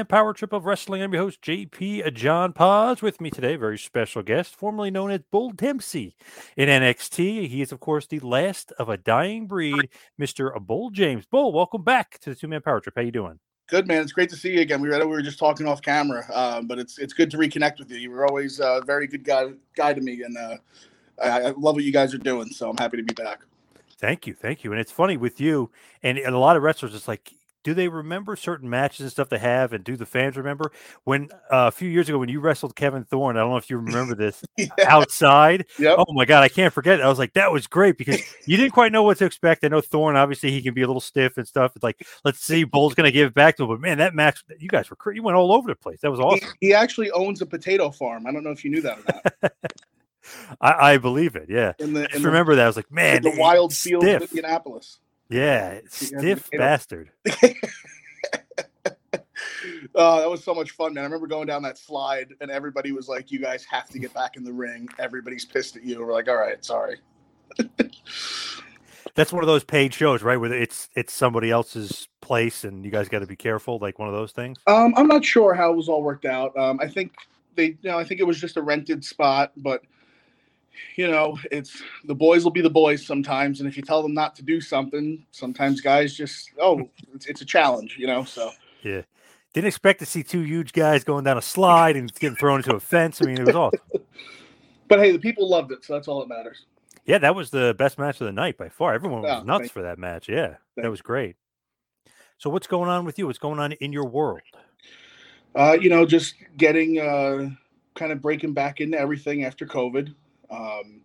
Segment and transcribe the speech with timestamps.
[0.00, 1.02] welcome to the two man power trip of wrestling.
[1.02, 3.02] I'm your host, JP John Paz.
[3.02, 6.16] With me today, very special guest, formerly known as Bull Dempsey
[6.56, 7.48] in NXT.
[7.48, 10.58] He is, of course, the last of a dying breed, Mr.
[10.60, 11.26] Bull James.
[11.26, 12.94] Bull, welcome back to the two man power trip.
[12.96, 13.38] How you doing?
[13.68, 14.80] Good man, it's great to see you again.
[14.80, 17.78] We were, we were just talking off camera, uh, but it's it's good to reconnect
[17.78, 17.98] with you.
[17.98, 20.56] You were always a very good guy guy to me, and uh,
[21.22, 22.48] I, I love what you guys are doing.
[22.48, 23.40] So I'm happy to be back.
[23.98, 24.72] Thank you, thank you.
[24.72, 25.70] And it's funny with you
[26.02, 26.94] and, and a lot of wrestlers.
[26.94, 30.36] It's like do they remember certain matches and stuff they have and do the fans
[30.36, 30.72] remember
[31.04, 33.68] when uh, a few years ago when you wrestled kevin thorn i don't know if
[33.70, 34.66] you remember this yeah.
[34.86, 35.96] outside Yep.
[35.98, 37.02] oh my god i can't forget it.
[37.02, 39.68] i was like that was great because you didn't quite know what to expect i
[39.68, 42.64] know thorn obviously he can be a little stiff and stuff it's like let's see
[42.64, 45.14] bull's gonna give it back to him but man that match you guys were cra-
[45.14, 48.26] you went all over the place that was awesome he actually owns a potato farm.
[48.26, 49.02] I don't know if you knew that or
[49.42, 49.52] not.
[50.60, 52.90] I, I believe it yeah In the, i just the, remember that i was like
[52.90, 54.22] man in the wild fields of.
[54.22, 54.98] Indianapolis.
[55.30, 57.10] Yeah stiff bastard
[59.94, 61.02] Uh, that was so much fun, man.
[61.02, 64.12] I remember going down that slide, and everybody was like, "You guys have to get
[64.14, 66.04] back in the ring." Everybody's pissed at you.
[66.04, 66.98] We're like, "All right, sorry."
[69.14, 70.36] That's one of those paid shows, right?
[70.36, 74.08] Where it's it's somebody else's place, and you guys got to be careful, like one
[74.08, 74.58] of those things.
[74.66, 76.56] Um, I'm not sure how it was all worked out.
[76.56, 77.12] Um, I think
[77.54, 79.82] they, you know, I think it was just a rented spot, but
[80.96, 84.14] you know, it's the boys will be the boys sometimes, and if you tell them
[84.14, 88.24] not to do something, sometimes guys just, oh, it's, it's a challenge, you know.
[88.24, 88.50] So
[88.82, 89.02] Yeah,
[89.54, 92.74] didn't expect to see two huge guys going down a slide and getting thrown into
[92.74, 93.20] a fence.
[93.20, 93.80] I mean, it was awesome.
[94.88, 96.66] but hey, the people loved it, so that's all that matters.
[97.04, 98.94] Yeah, that was the best match of the night by far.
[98.94, 100.28] Everyone was Oh, nuts for that match.
[100.28, 101.36] Yeah, that was great.
[102.38, 103.26] So, what's going on with you?
[103.26, 104.40] What's going on in your world?
[105.54, 107.50] Uh, you know, just getting uh,
[107.94, 110.14] kind of breaking back into everything after COVID.
[110.50, 111.02] Um,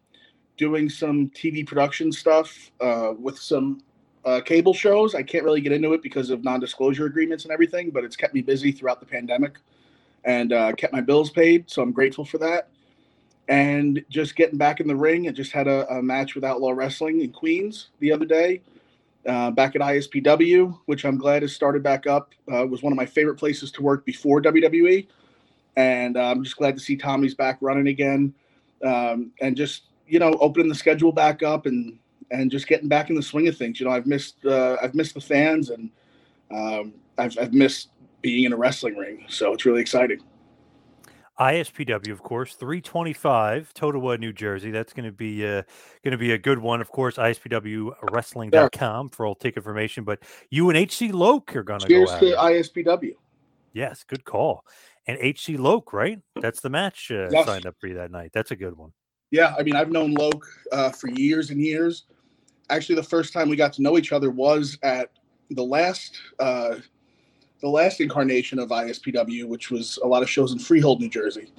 [0.58, 3.82] doing some TV production stuff uh, with some
[4.24, 5.14] uh, cable shows.
[5.16, 8.34] I can't really get into it because of non-disclosure agreements and everything, but it's kept
[8.34, 9.60] me busy throughout the pandemic
[10.24, 11.70] and uh, kept my bills paid.
[11.70, 12.70] So I'm grateful for that.
[13.48, 15.28] And just getting back in the ring.
[15.28, 18.62] I just had a, a match with Outlaw Wrestling in Queens the other day.
[19.28, 22.98] Uh, back at ISPW, which I'm glad has started back up, uh, was one of
[22.98, 25.08] my favorite places to work before WWE,
[25.76, 28.36] and uh, I'm just glad to see Tommy's back running again,
[28.88, 31.98] um, and just you know opening the schedule back up and
[32.32, 33.80] and just getting back in the swing of things.
[33.80, 35.90] You know, I've missed uh, I've missed the fans and
[36.52, 37.90] um, I've I've missed
[38.22, 40.20] being in a wrestling ring, so it's really exciting.
[41.40, 44.72] ISPW, of course, 325 Totowa, New Jersey.
[44.72, 45.64] That's going to be uh,
[46.04, 46.80] going to be a good one.
[46.80, 50.06] Of course, ISPWWrestling.com for all ticket information.
[50.06, 52.20] But you and HC Loke are going to go out.
[52.22, 53.16] to ISPW.
[53.74, 54.64] Yes, good call.
[55.08, 56.20] And HC Loke, right?
[56.42, 57.46] That's the match uh, Yes.
[57.46, 58.32] signed up for you that night.
[58.34, 58.92] That's a good one.
[59.32, 62.04] Yeah, I mean, I've known Loke uh, for years and years.
[62.70, 65.12] Actually, the first time we got to know each other was at
[65.52, 66.76] the last uh,
[67.62, 71.52] the last incarnation of ISPW, which was a lot of shows in Freehold, New Jersey.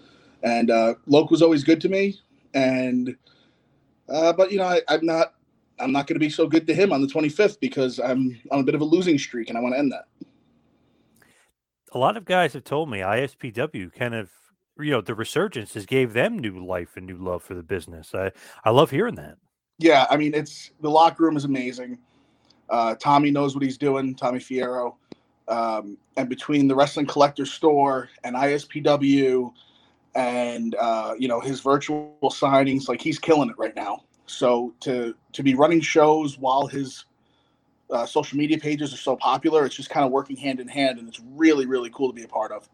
[0.43, 2.20] And uh, Loke was always good to me,
[2.54, 3.16] and
[4.08, 5.34] uh, but you know, I, I'm not
[5.78, 8.60] I'm not going to be so good to him on the 25th because I'm on
[8.60, 10.06] a bit of a losing streak, and I want to end that.
[11.96, 14.28] A lot of guys have told me ISPW kind of,
[14.78, 18.14] you know, the resurgence has gave them new life and new love for the business.
[18.14, 18.32] I,
[18.66, 19.38] I love hearing that.
[19.78, 21.96] Yeah, I mean, it's the locker room is amazing.
[22.69, 24.96] Uh, Tommy knows what he's doing, Tommy Fierro.
[25.48, 29.50] Um, and between the Wrestling Collector Store and ISPW
[30.14, 34.04] and uh, you know his virtual signings, like he's killing it right now.
[34.26, 37.06] So to to be running shows while his
[37.90, 40.98] uh, social media pages are so popular, it's just kind of working hand in hand,
[40.98, 42.68] and it's really really cool to be a part of.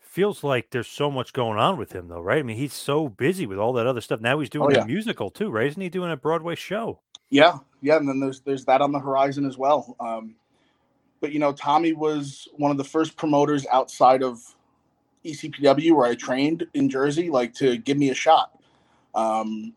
[0.00, 2.40] Feels like there's so much going on with him, though, right?
[2.40, 4.20] I mean, he's so busy with all that other stuff.
[4.20, 4.80] Now he's doing Oh, yeah.
[4.82, 5.66] a musical too, right?
[5.68, 7.00] Isn't he doing a Broadway show?
[7.30, 9.96] Yeah, yeah, and then there's there's that on the horizon as well.
[10.00, 10.36] Um,
[11.20, 14.40] but you know, Tommy was one of the first promoters outside of
[15.24, 18.52] ECPW where I trained in Jersey, like to give me a shot
[19.14, 19.74] um,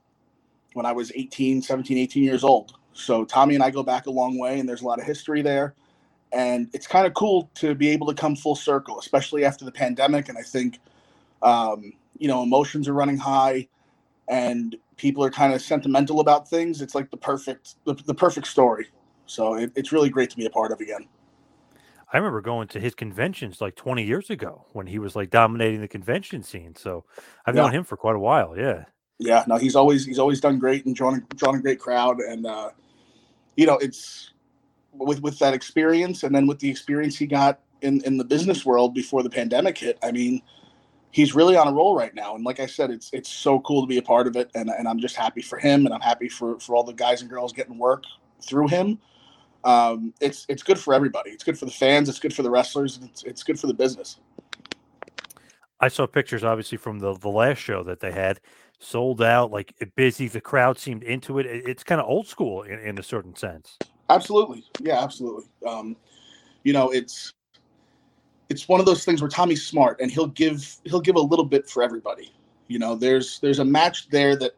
[0.74, 2.76] when I was 18, 17, 18 years old.
[2.94, 5.42] So Tommy and I go back a long way, and there's a lot of history
[5.42, 5.76] there.
[6.34, 9.72] And it's kind of cool to be able to come full circle, especially after the
[9.72, 10.30] pandemic.
[10.30, 10.80] And I think,
[11.44, 13.68] um, you know, emotions are running high
[14.30, 16.82] and people are kind of sentimental about things.
[16.82, 18.88] It's like the perfect, the, the perfect story.
[19.28, 21.08] So it, it's really great to be a part of again.
[22.14, 25.82] I remember going to his conventions like 20 years ago when he was like dominating
[25.82, 26.76] the convention scene.
[26.76, 27.06] So
[27.46, 27.58] I've Yeah.
[27.58, 28.58] known him for quite a while.
[28.58, 28.86] Yeah.
[29.20, 32.46] Yeah, no, he's always he's always done great and drawn drawn a great crowd, and
[32.46, 32.72] uh,
[33.62, 34.34] you know it's
[34.92, 38.66] with with that experience, and then with the experience he got in in the business
[38.66, 40.00] world before the pandemic hit.
[40.02, 40.42] I mean,
[41.12, 43.82] he's really on a roll right now, and like I said, it's it's so cool
[43.82, 46.02] to be a part of it, and and I'm just happy for him, and I'm
[46.02, 48.04] happy for for all the guys and girls getting work
[48.42, 48.98] through him.
[49.64, 51.30] Um, it's it's good for everybody.
[51.30, 52.10] It's good for the fans.
[52.10, 53.00] It's good for the wrestlers.
[53.04, 54.18] It's it's good for the business.
[55.80, 58.40] I saw pictures obviously from the, the last show that they had
[58.82, 60.28] sold out, like busy.
[60.28, 61.46] The crowd seemed into it.
[61.46, 63.78] It- It's kind of old school in, in a certain sense.
[64.10, 64.66] Absolutely.
[64.82, 65.46] Yeah, absolutely.
[65.66, 65.96] Um,
[66.64, 67.34] you know, it's
[68.50, 71.46] it's one of those things where Tommy's smart and he'll give he'll give a little
[71.46, 72.34] bit for everybody.
[72.68, 74.52] You know, there's there's a match there that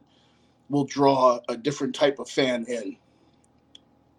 [0.70, 2.98] will draw a different type of fan in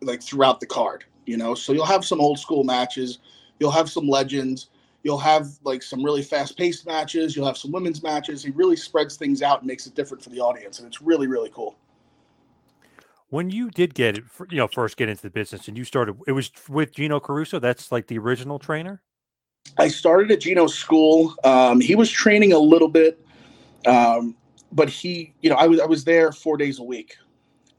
[0.03, 1.55] like throughout the card, you know.
[1.55, 3.19] So you'll have some old school matches,
[3.59, 4.69] you'll have some legends,
[5.05, 8.43] you'll have like some really fast-paced matches, you'll have some women's matches.
[8.43, 11.29] He really spreads things out and makes it different for the audience and it's really
[11.29, 11.77] really cool.
[13.29, 16.17] When you did get it, you know, first get into the business and you started,
[16.27, 17.59] it was with Gino Caruso.
[17.59, 19.03] That's like the original trainer.
[19.79, 21.35] I started at Gino's school.
[21.43, 23.19] Um, he was training a little bit,
[23.87, 24.37] um,
[24.73, 27.17] but he, you know, I was I was there four days a week,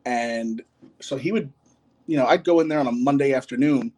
[0.05, 0.61] and
[0.99, 1.51] so he would,
[2.07, 3.93] you know, I'd go in there on a Monday afternoon,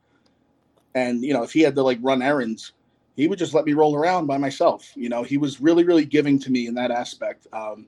[0.96, 2.74] and you know, if he had to like run errands,
[3.18, 4.94] he would just let me roll around by myself.
[4.96, 7.48] You know, he was really really giving to me in that aspect.
[7.52, 7.88] Um,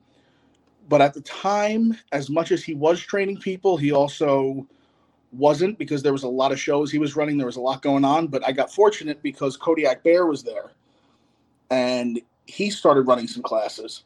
[0.90, 4.68] but at the time, as much as he was training people, he also
[5.32, 7.38] wasn't because there was a lot of shows he was running.
[7.38, 10.72] There was a lot going on, but I got fortunate because Kodiak Bear was there,
[11.70, 14.04] and he started running some classes.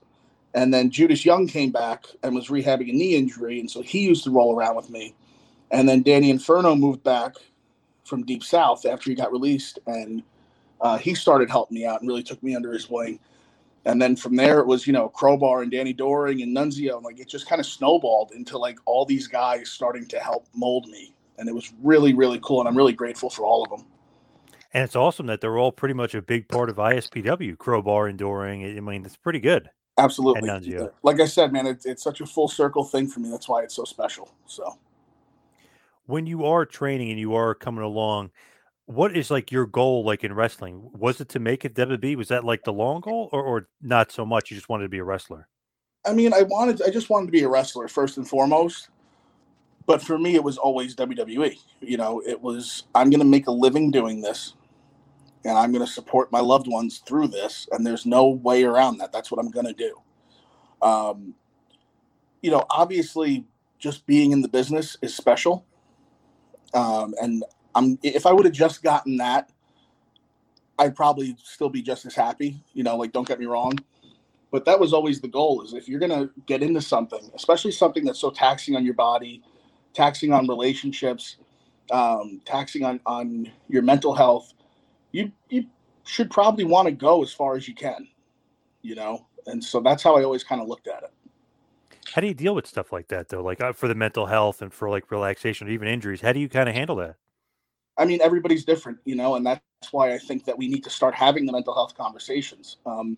[0.56, 4.00] And then Judas Young came back and was rehabbing a knee injury, and so he
[4.00, 5.16] used to roll around with me.
[5.72, 7.36] And then Danny Inferno moved back
[8.04, 10.22] from Deep South after he got released, and
[10.82, 13.20] uh, he started helping me out and really took me under his wing.
[13.86, 17.04] And then from there, it was you know Crowbar and Danny Doring and Nunzio, and
[17.04, 20.88] like it just kind of snowballed into like all these guys starting to help mold
[20.88, 23.86] me, and it was really really cool, and I'm really grateful for all of them.
[24.74, 28.18] And it's awesome that they're all pretty much a big part of ISPW, Crowbar and
[28.18, 28.66] Doring.
[28.66, 29.70] I mean, it's pretty good.
[30.00, 30.92] Absolutely, And Nunzio.
[31.04, 33.30] like I said, man, it's it's such a full circle thing for me.
[33.30, 34.34] That's why it's so special.
[34.46, 34.78] So.
[36.06, 38.32] When you are training and you are coming along,
[38.86, 40.90] what is like your goal like in wrestling?
[40.94, 42.18] Was it to make it WWE?
[42.18, 44.52] Was that like the long goal or, or not so much?
[44.52, 45.48] You just wanted to be a wrestler?
[46.06, 48.90] I mean, I wanted, I just wanted to be a wrestler first and foremost.
[49.86, 51.58] But for me, it was always WWE.
[51.82, 54.54] You know, it was, I'm going to make a living doing this
[55.46, 57.68] and I'm going to support my loved ones through this.
[57.72, 59.12] And there's no way around that.
[59.12, 60.02] That's what I'm going to do.
[60.82, 61.36] Um,
[62.42, 63.46] you know, obviously,
[63.80, 65.66] just being in the business is special.
[66.74, 67.44] Um, and
[67.76, 69.50] I'm, if I would have just gotten that,
[70.78, 72.64] I'd probably still be just as happy.
[72.74, 73.78] You know, like, don't get me wrong
[74.54, 78.06] but that was always the goal is if you're to get into something especially something
[78.06, 79.42] that's so taxing on your body
[79.94, 81.38] taxing on relationships
[81.92, 84.54] um, taxing on, on your mental health
[85.12, 85.66] you you
[86.06, 88.08] should probably want to go as far as you can
[88.82, 91.12] you know and so that's how i always kind of looked at it
[92.14, 93.42] How do you deal with stuff like that though?
[93.42, 96.40] Like uh, for the mental health and for like relaxation or even injuries, how do
[96.40, 97.16] you kind of handle that?
[97.98, 100.90] I mean, everybody's different, you know, and that's why I think that we need to
[100.90, 102.78] start having the mental health conversations.
[102.86, 103.18] Um,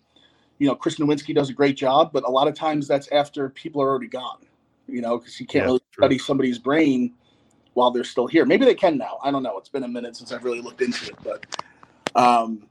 [0.58, 3.48] you know, Chris Nowinski does a great job, but a lot of times that's after
[3.50, 4.38] people are already gone,
[4.86, 6.02] you know, because you can't Yeah, really true.
[6.04, 7.14] study somebody's brain
[7.74, 8.44] while they're still here.
[8.46, 9.18] Maybe they can now.
[9.22, 9.58] I don't know.
[9.58, 11.44] It's been a minute since I've really looked into it, but
[12.14, 12.66] um,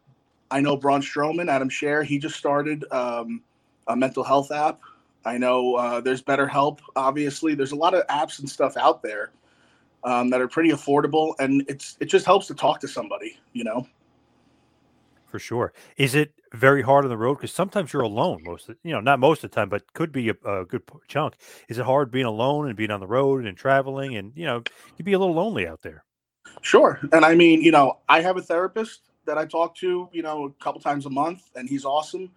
[0.49, 3.41] I know Braun Strowman, Adam Scherr, he just started um,
[3.87, 4.79] a mental health app.
[5.25, 6.79] I know uh, there's BetterHelp.
[6.95, 9.31] Obviously, there's a lot of apps and stuff out there
[10.05, 13.63] um, that are pretty affordable, and it's it just helps to talk to somebody, you
[13.63, 13.85] know.
[15.25, 15.73] For sure.
[15.97, 17.35] Is it very hard on the road?
[17.35, 20.11] Because sometimes you're alone most of you know, not most of the time, but could
[20.11, 21.35] be a, a good chunk.
[21.67, 24.63] Is it hard being alone and being on the road and traveling and you know,
[24.95, 26.05] you'd be a little lonely out there?
[26.61, 26.99] Sure.
[27.11, 30.45] And I mean, you know, I have a therapist that I talk to, you know,
[30.45, 32.31] a couple times a month, and he's awesome.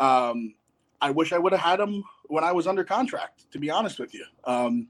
[0.00, 0.54] Um,
[1.00, 3.98] I wish I would have had him when I was under contract, to be honest
[3.98, 4.24] with you.
[4.44, 4.88] Um,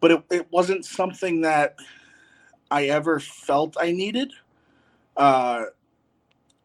[0.00, 1.76] but it, it wasn't something that
[2.70, 4.32] I ever felt I needed.
[5.16, 5.64] Uh,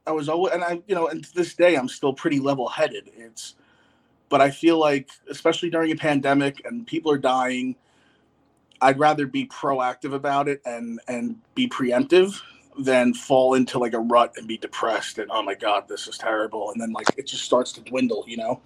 [0.05, 2.67] I was always, and I, you know, and to this day, I'm still pretty level
[2.67, 3.11] headed.
[3.15, 3.55] It's,
[4.29, 7.75] but I feel like, especially during a pandemic and people are dying,
[8.81, 12.41] I'd rather be proactive about it and and be preemptive
[12.79, 16.17] than fall into like a rut and be depressed and oh my god, this is
[16.17, 18.61] terrible, and then like it just starts to dwindle, you know.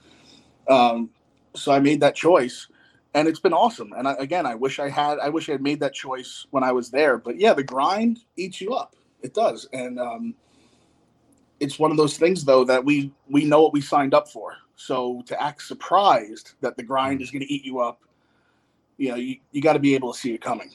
[0.70, 1.10] Um,
[1.54, 2.68] so I made that choice,
[3.16, 3.94] and it's been awesome.
[3.98, 6.64] And I, again, I wish I had, I wish I had made that choice when
[6.64, 7.18] I was there.
[7.18, 8.96] But yeah, the grind eats you up.
[9.22, 10.36] It does, and um,
[11.60, 14.58] it's one of those things though that we we know what we signed up for.
[14.76, 18.02] So to act surprised that the grind is going to eat you up,
[18.98, 20.70] you know, you, you got to be able to see it coming.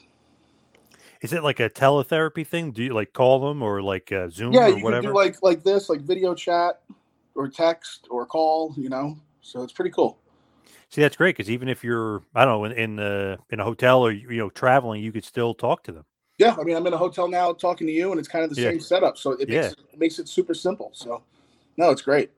[1.21, 2.71] Is it like a teletherapy thing?
[2.71, 5.03] Do you like call them or like uh, Zoom Yeah, or you whatever?
[5.03, 6.81] can do like like this, like video chat
[7.35, 8.73] or text or call.
[8.75, 10.17] You know, so it's pretty cool.
[10.91, 13.63] See, that's great because even if you're, I don't know, in in, uh, in a
[13.63, 16.05] hotel or you know traveling, you could still talk to them.
[16.37, 18.49] Yeah, I mean, I'm in a hotel now talking to you, and it's kind of
[18.49, 18.69] the Yeah.
[18.69, 19.17] same setup.
[19.17, 19.67] So it makes Yeah.
[19.69, 20.91] it, makes it super simple.
[20.93, 21.23] So
[21.77, 22.31] no, it's great.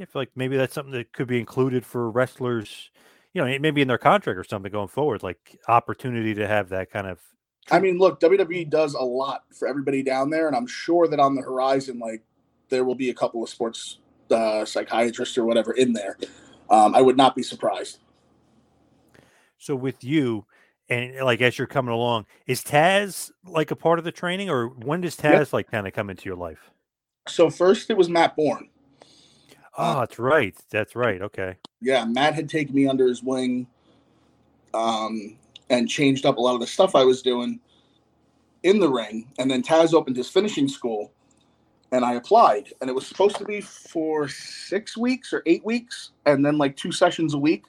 [0.00, 2.90] I feel like maybe that's something that could be included for wrestlers,
[3.32, 6.90] you know, maybe in their contract or something going forward, like opportunity to have that
[6.90, 7.20] kind of.
[7.70, 11.20] I mean, look, WWE does a lot for everybody down there, and I'm sure that
[11.20, 12.22] on the horizon, like
[12.70, 13.98] there will be a couple of sports
[14.30, 16.16] uh, psychiatrists or whatever in there.
[16.70, 17.98] Um, I would not be surprised.
[19.58, 20.46] So with you,
[20.88, 24.68] and like as you're coming along, is Taz like a part of the training, or
[24.68, 25.52] when does Taz Yep.
[25.52, 26.70] like kind of come into your life?
[27.26, 28.68] So first, it was Matt Borne.
[29.76, 30.56] Oh, that's right.
[30.70, 31.22] That's right.
[31.22, 31.56] Okay.
[31.80, 33.66] yeah, Matt had taken me under his wing
[34.74, 35.36] um,
[35.70, 37.60] and changed up a lot of the stuff I was doing
[38.64, 39.28] in the ring.
[39.38, 41.12] And then Taz opened his finishing school
[41.92, 42.72] and I applied.
[42.80, 46.76] And it was supposed to be for six weeks or eight weeks and then like
[46.76, 47.64] two sessions a week.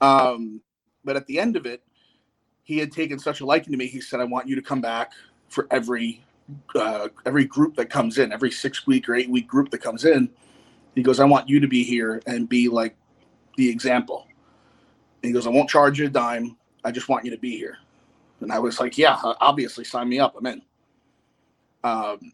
[0.00, 0.60] Um,
[1.04, 1.82] but at the end of it,
[2.62, 3.86] he had taken such a liking to me.
[3.86, 5.12] He said, I want you to come back
[5.48, 6.22] for every
[6.74, 10.04] uh, every group that comes in, every six week or eight week group that comes
[10.04, 10.30] in.
[10.94, 12.96] He goes, I want you to be here and be like
[13.56, 14.26] the example.
[15.22, 16.56] And he goes, I won't charge you a dime.
[16.84, 17.78] I just want you to be here.
[18.40, 20.36] And I was like, yeah, obviously sign me up.
[20.38, 20.62] I'm in.
[21.84, 22.32] Um,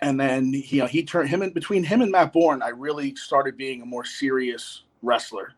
[0.00, 2.62] and then you know he turned him in between him and Matt Borne.
[2.62, 5.54] I really started being a more serious wrestler.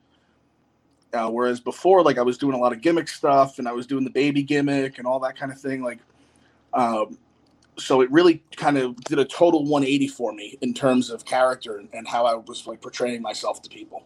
[1.12, 3.86] Uh, whereas before, like I was doing a lot of gimmick stuff and I was
[3.86, 5.82] doing the baby gimmick and all that kind of thing.
[5.82, 5.98] Like,
[6.74, 7.16] um,
[7.78, 11.82] so it really kind of did a total 180 for me in terms of character
[11.92, 14.04] and, how I was like portraying myself to people.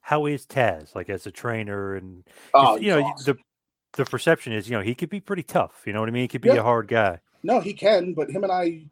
[0.00, 3.36] How is Taz like as a trainer and Oh, you know awesome.
[3.94, 5.82] the the perception is you know he could be pretty tough.
[5.86, 6.22] You know what I mean?
[6.22, 6.56] He could be Yeah.
[6.56, 7.20] a hard guy.
[7.42, 8.86] No, he can, but him and I,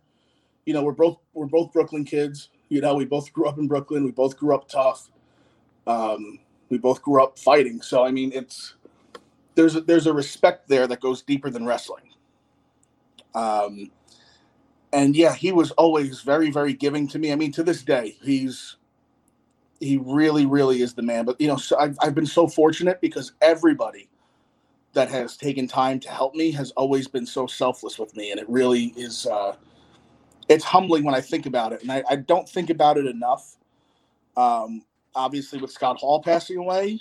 [0.65, 2.51] you know, we're both we're both Brooklyn kids.
[2.69, 4.05] You know, we both grew up in Brooklyn.
[4.05, 5.11] We both grew up tough.
[5.87, 6.39] Um,
[6.69, 7.83] we both grew up fighting.
[7.83, 8.75] So I mean, it's
[9.55, 12.05] there's a, there's a respect there that goes deeper than wrestling.
[13.35, 13.91] Um,
[14.93, 17.33] and yeah, he was always very very giving to me.
[17.33, 18.77] I mean, to this day, he's
[19.81, 21.25] he really really is the man.
[21.25, 24.09] But you know, so I've, I've been so fortunate because everybody
[24.93, 28.39] that has taken time to help me has always been so selfless with me and
[28.39, 29.57] it really is uh
[30.53, 33.57] it's humbling when i think about it and i, I don't think about it enough
[34.37, 34.83] um
[35.15, 37.01] obviously with scott hall passing away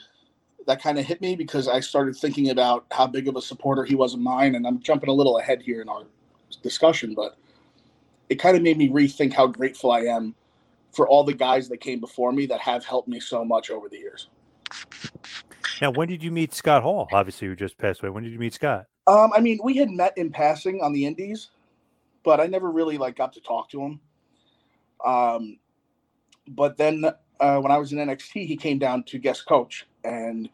[0.67, 3.83] that kind of hit me because i started thinking about how big of a supporter
[3.85, 6.03] he was of mine and i'm jumping a little ahead here in our
[6.63, 7.37] discussion but
[8.29, 10.35] it kind of made me rethink how grateful i am
[10.93, 13.89] for all the guys that came before me that have helped me so much over
[13.89, 14.29] the years
[15.81, 17.09] Now, when did you meet Scott Hall?
[17.11, 18.09] Obviously, you just passed away.
[18.11, 18.85] When did you meet Scott?
[19.07, 21.49] Um, I mean, we had met in passing on the Indies,
[22.23, 23.99] but I never really like got to talk to him.
[25.03, 25.57] Um,
[26.47, 27.05] but then
[27.39, 30.49] uh, when I was in NXT, he came down to guest coach, and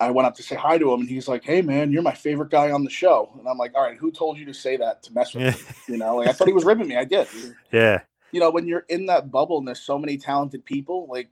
[0.00, 2.14] I went up to say hi to him, and he's like, "Hey, man, you're my
[2.14, 4.76] favorite guy on the show." And I'm like, "All right, who told you to say
[4.76, 5.50] that to mess with Yeah.
[5.52, 6.96] me?" You know, like I thought he was ribbing me.
[6.96, 7.28] I did.
[7.70, 8.00] yeah.
[8.32, 11.28] You know, when you're in that bubble and there's so many talented people, like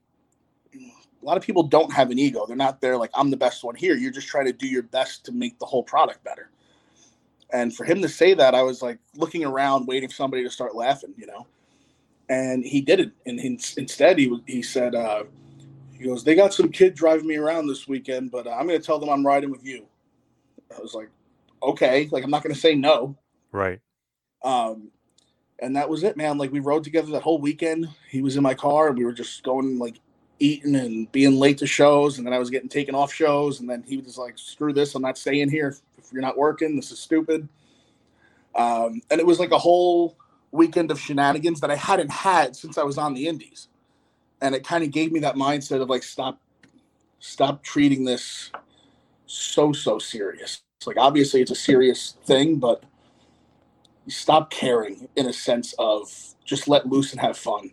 [0.74, 2.46] a lot of people don't have an ego.
[2.46, 3.96] They're not there like I'm the best one here.
[3.96, 6.50] You're just trying to do your best to make the whole product better.
[7.54, 10.50] And for him to say that, I was like looking around, waiting for somebody to
[10.50, 11.46] start laughing, you know.
[12.28, 13.14] And he didn't.
[13.26, 15.22] And he, instead, he he said, uh,
[15.96, 18.78] "He goes, they got some kid driving me around this weekend, but uh, I'm going
[18.78, 19.86] to tell them I'm riding with you."
[20.76, 21.08] I was like,
[21.62, 23.16] "Okay, like I'm not going to say no."
[23.52, 23.80] Right.
[24.42, 24.90] Um,
[25.60, 26.38] and that was it, man.
[26.38, 27.88] Like we rode together that whole weekend.
[28.10, 30.00] He was in my car, and we were just going like
[30.40, 33.70] eating and being late to shows, and then I was getting taken off shows, and
[33.70, 34.96] then he was like, "Screw this!
[34.96, 35.76] I'm not staying here.
[36.04, 37.48] If you're not working, this is stupid."
[38.54, 40.16] Um, and it was like a whole
[40.52, 43.68] weekend of shenanigans that I hadn't had since I was on the Indies,
[44.40, 46.40] and it kind of gave me that mindset of like, stop,
[47.18, 48.50] stop treating this
[49.26, 50.62] so so serious.
[50.78, 52.84] It's like obviously it's a serious thing, but
[54.08, 56.12] stop caring in a sense of
[56.44, 57.70] just let loose and have fun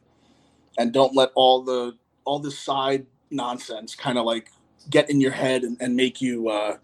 [0.77, 4.51] and don't let all the all this side nonsense kind of like
[4.89, 6.77] get in your head and, and make you uh,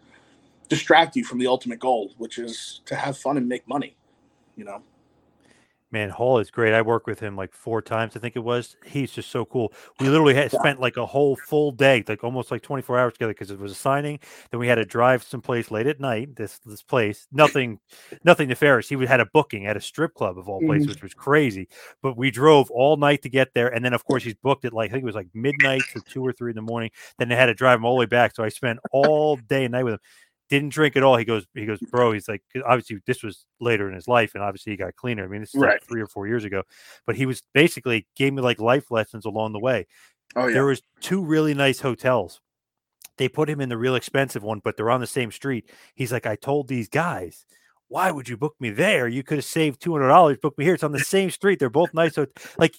[0.69, 3.95] distract you from the ultimate goal which is to have fun and make money
[4.55, 4.81] you know
[5.89, 6.73] Man, Hall is great.
[6.73, 8.75] I worked with him like four times, I think it was.
[8.85, 9.71] He's just so cool.
[10.01, 13.31] We literally had spent like a whole full day, like almost like 24 hours together
[13.31, 14.19] because it was a signing.
[14.51, 16.35] Then we had to drive someplace late at night.
[16.35, 17.79] This this place, nothing,
[18.25, 18.89] nothing nefarious.
[18.89, 20.91] He had a booking at a strip club of all places, mm-hmm.
[20.91, 21.69] which was crazy.
[22.01, 24.73] But we drove all night to get there, and then of course he's booked at
[24.73, 26.91] like I think it was like midnight to two or three in the morning.
[27.17, 28.35] Then they had to drive him all the way back.
[28.35, 29.99] So I spent all day and night with him
[30.49, 31.17] didn't drink at all.
[31.17, 32.13] He goes, he goes, bro.
[32.13, 35.23] He's like, obviously, this was later in his life, and obviously, he got cleaner.
[35.23, 35.73] I mean, this is right.
[35.73, 36.63] like three or four years ago,
[37.05, 39.87] but he was basically gave me like life lessons along the way.
[40.35, 40.53] Oh yeah.
[40.53, 42.41] There was two really nice hotels.
[43.17, 45.71] They put him in the real expensive one, but they're on the same street.
[45.95, 47.45] He's like, I told these guys,
[47.87, 49.07] why would you book me there?
[49.07, 50.37] You could have saved two hundred dollars.
[50.37, 50.75] Book me here.
[50.75, 51.57] It's on the same street.
[51.57, 52.13] They're both nice.
[52.15, 52.27] So,
[52.59, 52.75] like,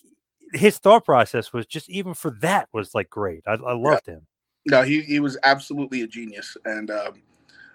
[0.52, 3.42] his thought process was just even for that was like great.
[3.46, 4.14] I, I loved yeah.
[4.14, 4.26] him.
[4.66, 7.22] No, he he was absolutely a genius, and um,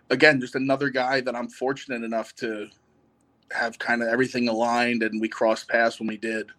[0.10, 2.70] again, just another guy that I'm fortunate enough to
[3.52, 6.50] have kind of everything aligned and we crossed paths when we did.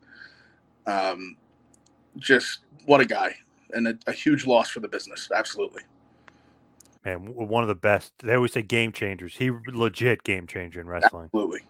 [0.86, 1.36] Um,
[2.18, 3.36] just what a guy
[3.72, 5.28] and a, a huge loss for the business.
[5.34, 5.82] Absolutely.
[7.04, 8.12] Man, one of the best.
[8.22, 9.36] They always say game changers.
[9.36, 11.24] He legit game changer in wrestling.
[11.24, 11.60] Absolutely.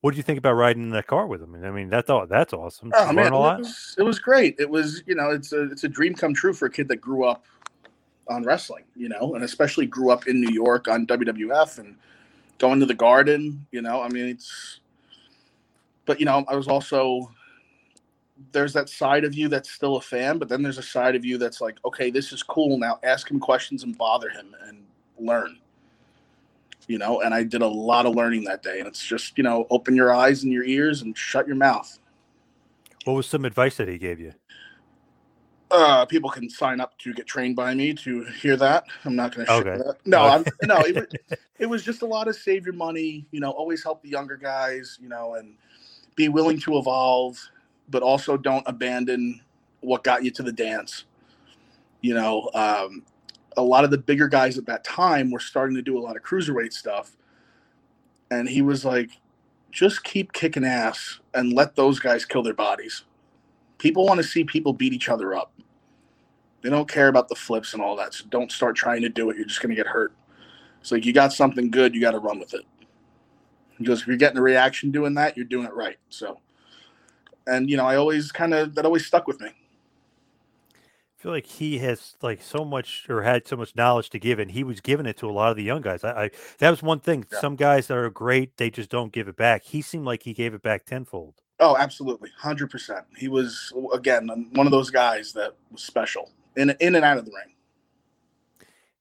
[0.00, 1.56] What do you think about riding in that car with him?
[1.62, 2.26] I mean, that's all.
[2.26, 2.92] That's awesome.
[2.94, 4.54] Oh, man, it was, it was great.
[4.58, 6.98] It was, you know, it's a it's a dream come true for a kid that
[6.98, 7.44] grew up
[8.28, 11.96] on wrestling, you know, and especially grew up in New York on WWF and
[12.58, 14.02] going to the Garden, you know.
[14.02, 14.80] I mean, it's,
[16.06, 17.30] but you know, I was also
[18.52, 21.24] there's that side of you that's still a fan, but then there's a side of
[21.24, 22.78] you that's like, okay, this is cool.
[22.78, 24.84] Now ask him questions and bother him and
[25.18, 25.58] learn.
[26.86, 28.78] You know, and I did a lot of learning that day.
[28.78, 31.98] And it's just, you know, open your eyes and your ears and shut your mouth.
[33.04, 34.32] What was some advice that he gave you?
[35.70, 38.84] Uh, people can sign up to get trained by me to hear that.
[39.04, 39.76] I'm not going to okay.
[39.76, 39.96] that.
[40.06, 41.12] No, I'm, no, it,
[41.58, 44.36] it was just a lot of save your money, you know, always help the younger
[44.36, 45.54] guys, you know, and
[46.16, 47.38] be willing to evolve,
[47.90, 49.40] but also don't abandon
[49.80, 51.04] what got you to the dance.
[52.00, 53.02] You know, um,
[53.56, 56.16] a lot of the bigger guys at that time were starting to do a lot
[56.16, 57.12] of cruiserweight stuff.
[58.30, 59.10] And he was like,
[59.70, 63.04] just keep kicking ass and let those guys kill their bodies
[63.78, 65.52] people want to see people beat each other up.
[66.62, 68.14] They don't care about the flips and all that.
[68.14, 69.36] So don't start trying to do it.
[69.36, 70.12] You're just going to get hurt.
[70.80, 72.64] It's like you got something good, you got to run with it.
[73.78, 75.96] Because if you're getting a reaction doing that, you're doing it right.
[76.08, 76.40] So,
[77.46, 79.48] and you know, I always kind of that always stuck with me.
[79.48, 84.38] I feel like he has like so much or had so much knowledge to give,
[84.38, 86.02] and he was giving it to a lot of the young guys.
[86.04, 87.24] I, I that was one thing.
[87.32, 87.40] Yeah.
[87.40, 89.64] Some guys that are great, they just don't give it back.
[89.64, 91.34] He seemed like he gave it back tenfold.
[91.60, 93.04] Oh, absolutely, hundred percent.
[93.16, 97.24] He was again one of those guys that was special in in and out of
[97.24, 97.54] the ring.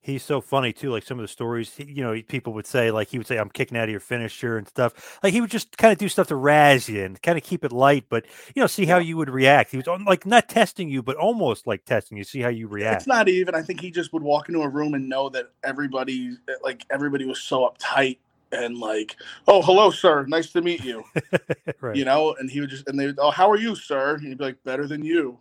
[0.08, 0.90] He's so funny too.
[0.90, 3.50] Like some of the stories, you know, people would say, like he would say, "I'm
[3.50, 5.20] kicking out of your finisher" and stuff.
[5.22, 7.66] Like he would just kind of do stuff to razz you and kind of keep
[7.66, 9.72] it light, but you know, see how you would react.
[9.72, 13.02] He was like not testing you, but almost like testing you, see how you react.
[13.02, 13.54] It's not even.
[13.54, 16.86] I think he just would walk into a room and know that everybody, eh, like
[16.90, 18.20] everybody, was so uptight
[18.52, 19.16] and like,
[19.48, 21.04] oh, hello, sir, nice to meet you.
[21.82, 21.96] right.
[21.96, 24.16] You know, and he would just and they would, oh, how are you, sir?
[24.16, 25.40] And he'd be like, better than you.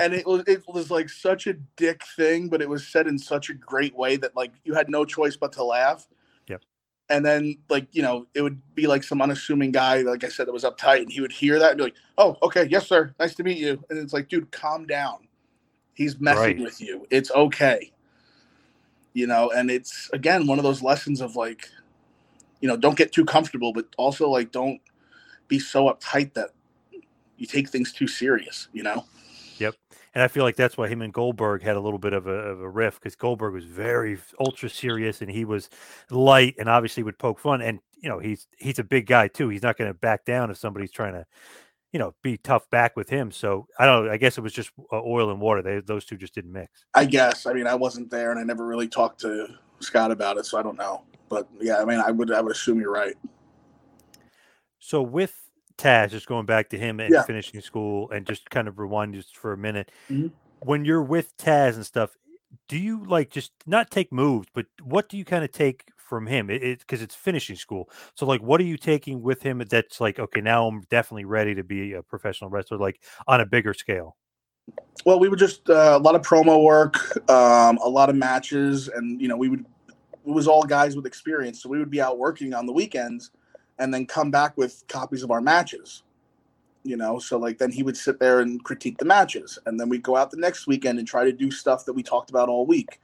[0.00, 3.18] And it was it was like such a dick thing, but it was said in
[3.18, 6.06] such a great way that like you had no choice but to laugh.
[6.46, 6.62] Yep.
[7.10, 10.46] And then like you know it would be like some unassuming guy, like I said,
[10.46, 13.12] that was uptight, and he would hear that and be like, "Oh, okay, yes, sir,
[13.18, 15.26] nice to meet you." And it's like, dude, calm down.
[15.94, 16.58] He's messing right.
[16.60, 17.04] with you.
[17.10, 17.90] It's okay
[19.18, 21.68] you know and it's again one of those lessons of like
[22.60, 24.80] you know don't get too comfortable but also like don't
[25.48, 26.50] be so uptight that
[27.36, 29.04] you take things too serious you know?
[29.58, 29.74] Yep.
[30.14, 32.30] And i feel like that's why him and goldberg had a little bit of a,
[32.30, 35.68] of a riff because goldberg was very ultra serious and he was
[36.10, 37.60] light and obviously would poke fun.
[37.60, 39.48] And you know he's he's a big guy too.
[39.48, 41.26] He's not going to back down if somebody's trying to
[41.92, 43.30] you know, be tough back with him.
[43.30, 44.12] So I don't know.
[44.12, 45.62] I guess it was just uh, oil and water.
[45.62, 46.84] They, those two just didn't mix.
[46.94, 47.46] I guess.
[47.46, 49.48] I mean, I wasn't there and I never really talked to
[49.80, 50.46] Scott about it.
[50.46, 51.04] So I don't know.
[51.28, 53.14] But yeah, I mean, I would, I would assume you're right.
[54.78, 55.34] So with
[55.76, 57.22] Taz, just going back to him and Yeah.
[57.22, 59.90] finishing school, and just kind of rewind just for a minute.
[60.10, 60.32] Mhm.
[60.60, 62.16] When you're with Taz and stuff,
[62.66, 66.26] do you like just not take moves, but what do you kind of take from
[66.26, 66.50] him?
[66.50, 67.90] It because it's finishing school.
[68.14, 71.54] So like, what are you taking with him that's like, okay, now I'm definitely ready
[71.54, 74.16] to be a professional wrestler, like on a bigger scale.
[75.04, 76.96] Well, we would just uh, a lot of promo work,
[77.30, 79.64] um, a lot of matches, and you know we would
[80.26, 83.30] it was all guys with experience, so we would be out working on the weekends,
[83.78, 86.02] and then come back with copies of our matches.
[86.84, 89.88] You know, so like then he would sit there and critique the matches, and then
[89.88, 92.48] we'd go out the next weekend and try to do stuff that we talked about
[92.48, 93.00] all week.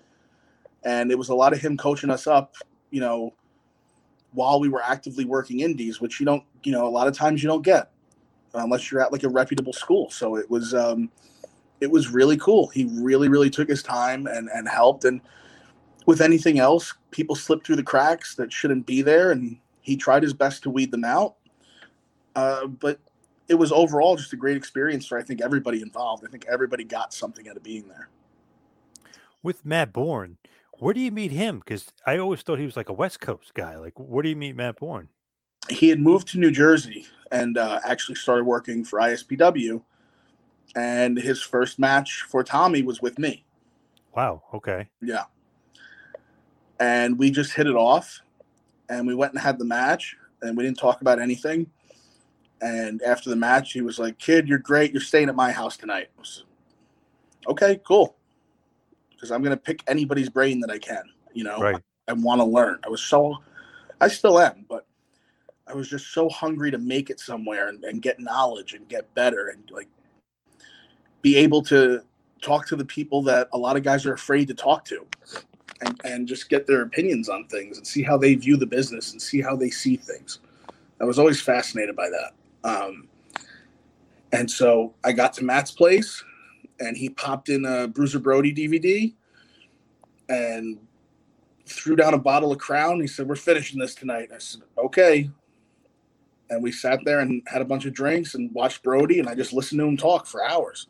[0.85, 2.57] And it was a lot of him coaching us up,
[2.95, 3.35] you know,
[4.33, 7.43] while we were actively working indies, which you don't, you know, a lot of times
[7.43, 7.91] you don't get
[8.55, 10.11] unless you're at like a reputable school.
[10.11, 10.73] So it was.
[10.75, 11.11] um
[11.81, 12.69] it was really cool.
[12.69, 15.05] He really, really took his time and, and helped.
[15.05, 15.21] And
[16.07, 19.33] with anything else, people slip through the cracks that shouldn't be there.
[19.33, 21.35] And he tried his best to weed them out.
[22.37, 23.01] Uh, but
[23.49, 26.25] it was overall just a great experience for, I think, everybody involved.
[26.27, 28.09] I think everybody got something out of being there.
[29.43, 30.39] With Matt Borne,
[30.79, 31.59] where do you meet him?
[31.59, 33.77] Because I always thought he was like a West Coast guy.
[33.77, 35.09] Like, where do you meet Matt Borne?
[35.71, 39.83] He had moved to New Jersey and uh, actually started working for ISPW.
[40.77, 43.45] And his first match for Tommy was with me.
[44.15, 44.43] Wow.
[44.53, 44.89] Okay.
[45.01, 45.25] Yeah.
[46.81, 48.21] And we just hit it off
[48.89, 51.71] and we went and had the match and we didn't talk about anything.
[52.61, 54.93] And after the match, he was like, Kid, you're great.
[54.93, 56.09] You're staying at my house tonight.
[56.19, 56.45] Was,
[57.47, 58.17] okay, cool.
[59.25, 61.81] Because I'm going to pick anybody's brain that I can, you know, Right.
[62.07, 62.79] I, want to learn.
[62.85, 63.39] I was so,
[63.99, 64.87] I still am, but
[65.67, 69.15] I was just so hungry to make it somewhere and, and get knowledge and get
[69.15, 69.89] better and like
[71.23, 72.03] be able to
[72.43, 75.07] talk to the people that a lot of guys are afraid to talk to
[75.81, 79.13] and, and just get their opinions on things and see how they view the business
[79.13, 80.41] and see how they see things.
[81.01, 82.69] I was always fascinated by that.
[82.71, 83.09] Um,
[84.33, 86.23] and so I got to Matt's place
[86.81, 89.15] and he popped in a Bruiser Brody DVD
[90.29, 90.79] and
[91.67, 93.01] threw down a bottle of Crown.
[93.01, 94.31] He said, We're finishing this tonight.
[94.35, 95.31] I said, Okay.
[96.51, 99.35] And we sat there and had a bunch of drinks and watched Brody, and I
[99.35, 100.89] just listened to him talk for hours.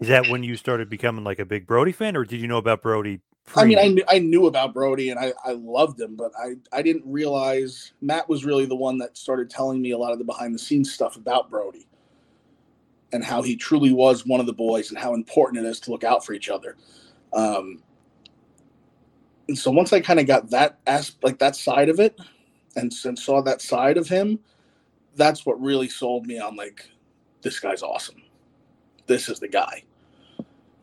[0.00, 2.58] Is that when you started becoming like a big Brody fan, or did you know
[2.58, 3.20] about Brody?
[3.54, 6.56] I mean, I knew, I knew about Brody and I, I loved him, but I,
[6.72, 10.18] I didn't realize Matt was really the one that started telling me a lot of
[10.18, 11.86] the behind the scenes stuff about Brody
[13.16, 15.90] and how he truly was one of the boys and how important it is to
[15.90, 16.76] look out for each other.
[17.32, 17.82] Um,
[19.48, 22.20] and so once I kind of got that as like that side of it
[22.76, 24.38] and, and saw that side of him,
[25.14, 26.88] that's what really sold me on like,
[27.40, 28.22] this guy's awesome.
[29.06, 29.82] This is the guy.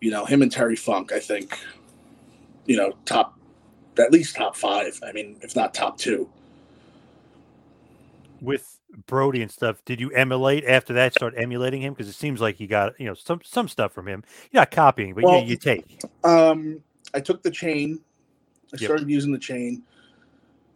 [0.01, 1.57] You know, him and Terry Funk, I think,
[2.65, 3.37] you know, top
[3.99, 4.99] at least top five.
[5.05, 6.27] I mean, if not top two.
[8.43, 11.13] with Brody and stuff, did you emulate after that?
[11.13, 14.07] Start emulating him because it seems like you got you know some some stuff from
[14.07, 14.23] him.
[14.51, 15.99] You're not copying, but Well, you, you take.
[16.23, 16.81] Um,
[17.13, 18.01] I took the chain.
[18.73, 18.95] I Yep.
[18.97, 19.83] started using the chain.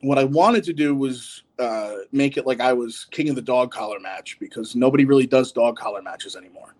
[0.02, 3.42] What I wanted to do was uh, make it like I was king of the
[3.42, 6.76] dog collar match because nobody really does dog collar matches anymore.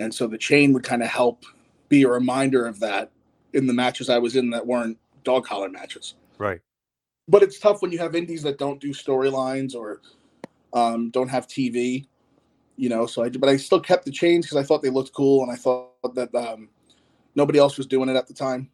[0.00, 1.44] And so the chain would kind of help
[1.88, 3.10] be a reminder of that
[3.54, 6.14] in the matches I was in that weren't dog collar matches.
[6.38, 6.60] Right.
[7.28, 10.02] but it's tough when you have indies that don't do storylines or
[10.76, 12.06] um, don't have TV,
[12.76, 13.06] you know.
[13.06, 15.50] So I, but I still kept the chains because I thought they looked cool, and
[15.50, 16.68] I thought that um,
[17.34, 18.70] nobody else was doing it at the time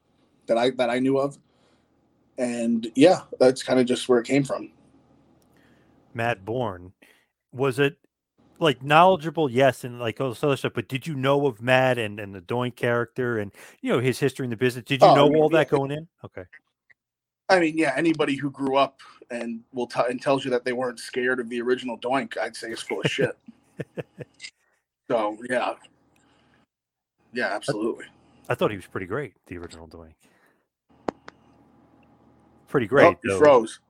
[0.47, 1.39] that I that I knew of.
[2.39, 4.71] And yeah, that's kind of just where it came from.
[6.13, 6.93] Matt Borne,
[7.53, 7.97] was it
[8.59, 9.49] like knowledgeable?
[9.49, 10.73] Yes, and like all this other stuff.
[10.75, 14.19] But did you know of Matt and and the Doink character and you know his
[14.19, 14.85] history in the business?
[14.85, 16.09] Did you Oh, I know mean, all that going in?
[16.25, 16.45] Okay.
[17.53, 20.73] I mean, yeah, anybody who grew up and will t- and tells you that they
[20.73, 23.37] weren't scared of the original Doink, I'd say is full of shit.
[25.09, 25.75] so yeah,
[27.33, 28.07] yeah, absolutely.
[28.49, 30.15] I thought he was pretty great, the original Doink.
[32.69, 33.07] Pretty great.
[33.07, 33.81] Oh, you froze.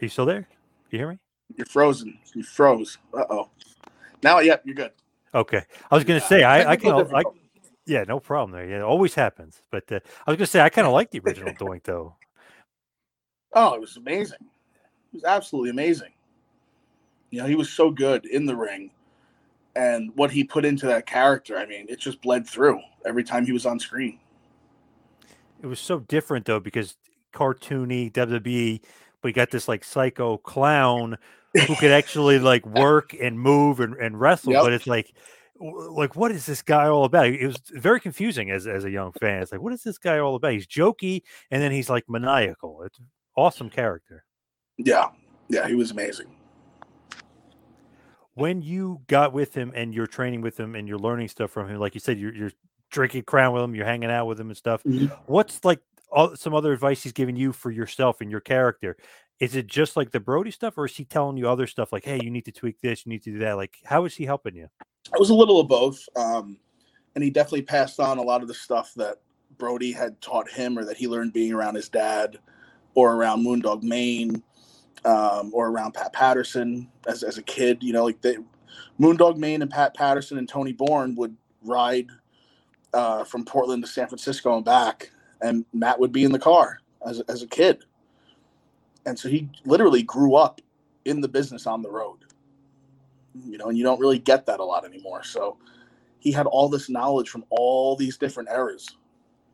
[0.00, 0.48] Are you still there?
[0.90, 1.18] You hear me?
[1.54, 2.18] You're frozen.
[2.34, 2.98] You froze.
[3.12, 3.50] Uh oh.
[4.22, 4.92] Now, yep, you're good.
[5.34, 5.62] Okay.
[5.90, 7.22] I was going to say I, I can I,
[7.84, 8.66] yeah no problem there.
[8.66, 9.60] Yeah, it always happens.
[9.70, 12.16] But uh, I was going to say I kind of like the original Doink though.
[13.56, 14.38] Oh, it was amazing.
[14.42, 16.12] It was absolutely amazing.
[17.30, 18.90] You know, he was so good in the ring,
[19.74, 21.56] and what he put into that character.
[21.56, 24.20] I mean, it just bled through every time he was on screen.
[25.62, 26.96] It was so different though because
[27.32, 28.80] cartoony WWE,
[29.22, 31.16] but you got this like psycho clown
[31.54, 34.52] who could actually like work and move and, and wrestle.
[34.52, 34.62] Yep.
[34.62, 35.14] But it's like,
[35.58, 37.28] like what is this guy all about?
[37.28, 39.42] It was very confusing as as a young fan.
[39.42, 40.52] It's like, what is this guy all about?
[40.52, 42.82] He's jokey and then he's like maniacal.
[42.82, 43.00] It's
[43.36, 44.24] awesome character.
[44.78, 45.08] Yeah,
[45.48, 46.26] Yeah, he was amazing.
[48.34, 51.68] When you got with him and you're training with him and you're learning stuff from
[51.68, 52.52] him, like you said, you're, you're
[52.90, 54.82] drinking crown with him, you're hanging out with him and stuff.
[54.84, 55.10] Mhm.
[55.26, 58.96] What's like all, some other advice he's giving you for yourself and your character?
[59.40, 62.04] Is it just like the Brody stuff, or is he telling you other stuff like,
[62.04, 63.56] "Hey, you need to tweak this, you need to do that"?
[63.56, 64.68] Like, how is he helping you?
[65.12, 65.98] It was a little of both.
[66.16, 66.58] Um,
[67.14, 69.20] and he definitely passed on a lot of the stuff that
[69.58, 72.38] Brody had taught him or that he learned being around his dad
[72.96, 74.42] or around Moondog Mayne
[75.04, 77.80] um, or around Pat Patterson as, as a kid.
[77.80, 78.38] You know, like they,
[79.00, 82.08] Moondog Mayne and Pat Patterson and Tony Borne would ride
[82.92, 86.80] uh, from Portland to San Francisco and back, and Matt would be in the car
[87.06, 87.84] as, as a kid.
[89.04, 90.60] And so he literally grew up
[91.04, 92.26] in the business on the road
[93.44, 95.22] you know, and you don't really get that a lot anymore.
[95.22, 95.58] So
[96.18, 98.88] he had all this knowledge from all these different eras,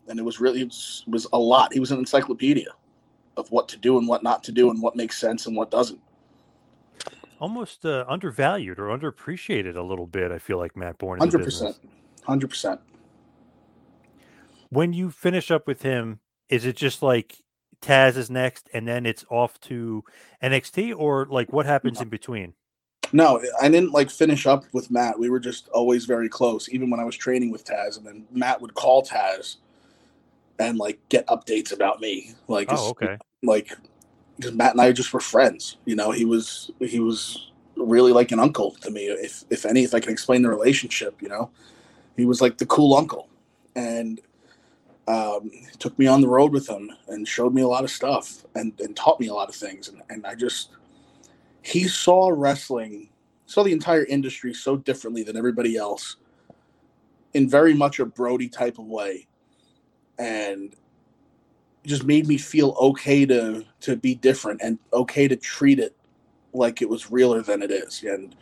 [0.09, 1.73] and it was really it was, was a lot.
[1.73, 2.71] He was an encyclopedia
[3.37, 5.71] of what to do and what not to do, and what makes sense and what
[5.71, 6.01] doesn't.
[7.41, 10.31] Almost uh, undervalued or underappreciated a little bit.
[10.31, 11.19] I feel like Matt Borne.
[11.19, 11.77] Hundred percent,
[12.25, 12.81] hundred percent.
[14.71, 17.43] When you finish up with him, is it just like
[17.83, 20.05] Taz is next, and then it's off to
[20.43, 22.55] NXT, or like what happens in between?
[23.13, 25.19] No, I didn't like finish up with Matt.
[25.19, 27.99] We were just always very close, even when I was training with Taz.
[27.99, 29.57] And then Matt would call Taz
[30.63, 32.35] and like get updates about me.
[32.49, 33.19] Like, Oh, okay.
[33.43, 33.73] like
[34.37, 35.77] because Matt and I just were friends.
[35.85, 39.07] You know, he was he was really like an uncle to me.
[39.07, 41.51] If if any, if I can explain the relationship, you know,
[42.17, 43.29] he was like the cool uncle,
[43.75, 44.21] and
[45.09, 48.45] um, took me on the road with him and showed me a lot of stuff
[48.55, 49.89] and, and taught me a lot of things.
[49.89, 50.71] And, and I just
[51.63, 53.09] he saw wrestling,
[53.47, 56.17] saw the entire industry so differently than everybody else,
[57.35, 59.27] in very much a Brody type of way,
[60.23, 60.77] and
[61.85, 65.97] just made me feel okay to to be different and okay to treat it
[66.53, 68.05] like it was realer than it is.
[68.05, 68.37] And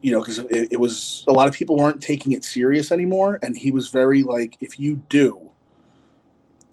[0.00, 3.38] you know because it, it was a lot of people weren't taking it serious anymore
[3.42, 5.50] and he was very like if you do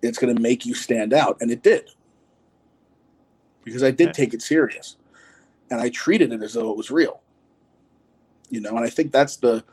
[0.01, 1.35] it's going to make you stand out.
[1.41, 1.89] And it did.
[3.65, 4.95] Because i did take it serious
[5.69, 7.19] and i treated it as though it was real.
[8.49, 9.63] You know and i think that's the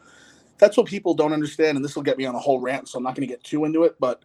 [0.59, 2.99] that's what people don't understand and this will get me on a whole rant so
[2.99, 4.23] i'm not going to get too into it but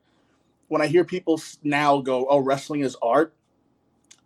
[0.71, 3.35] when I hear people now go, "Oh, wrestling is art,"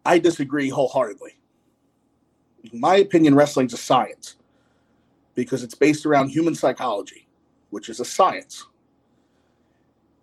[0.06, 1.40] I disagree wholeheartedly.
[2.72, 4.38] In my opinion, wrestling's a science
[5.34, 7.28] because it's based around human psychology,
[7.72, 8.68] which is a science.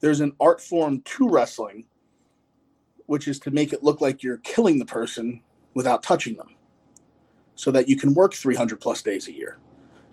[0.00, 1.86] There's an art form to wrestling,
[3.06, 5.42] which is to make it look like you're killing the person
[5.74, 6.54] without touching them,
[7.56, 9.58] so that you can work 300 plus days a year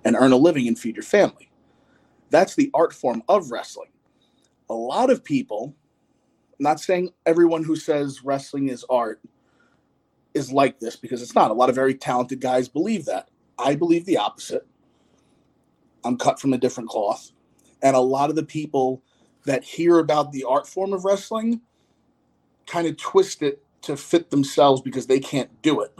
[0.05, 1.48] and earn a living and feed your family.
[2.29, 3.89] That's the art form of wrestling.
[4.69, 5.75] A lot of people
[6.59, 9.21] not saying everyone who says wrestling is art
[10.33, 11.51] is like this because it's not.
[11.51, 13.29] A lot of very talented guys believe that.
[13.57, 14.67] I believe the opposite.
[16.03, 17.31] I'm cut from a different cloth.
[17.81, 19.01] And a lot of the people
[19.45, 21.61] that hear about the art form of wrestling
[22.67, 25.93] kind of twist it to fit themselves because they can't do it.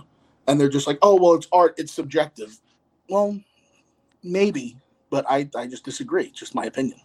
[0.48, 2.60] And they're just like, oh, well, it's art, it's subjective.
[3.10, 3.40] Well,
[4.24, 4.78] maybe,
[5.10, 6.26] but I, I just disagree.
[6.26, 7.00] It's just my opinion.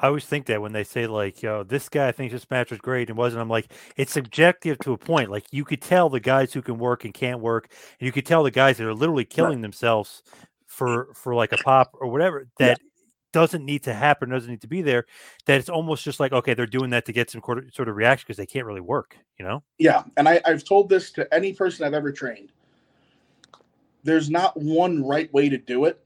[0.00, 2.78] I always think that when they say like, "Yo, this guy thinks this match was
[2.78, 5.30] great and wasn't," I'm like, it's subjective to a point.
[5.30, 8.26] Like you could tell the guys who can work and can't work, and you could
[8.26, 10.22] tell the guys that are literally killing themselves
[10.66, 12.68] for for like a pop or whatever Yeah.
[12.68, 12.80] that
[13.32, 15.04] doesn't need to happen, doesn't need to be there.
[15.46, 18.24] That it's almost just like, okay, they're doing that to get some sort of reaction
[18.26, 19.16] because they can't really work.
[19.38, 19.62] You know?
[19.78, 22.52] Yeah, and I, I've told this to any person I've ever trained.
[24.04, 26.00] There's not one right way to do it.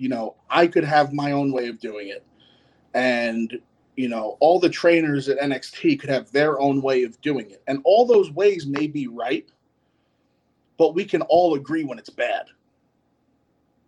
[0.00, 2.24] You know, I could have my own way of doing it.
[2.94, 3.60] And,
[3.96, 7.62] you know, all the trainers at NXT could have their own way of doing it.
[7.66, 9.46] And all those ways may be right,
[10.78, 12.46] but we can all agree when it's bad.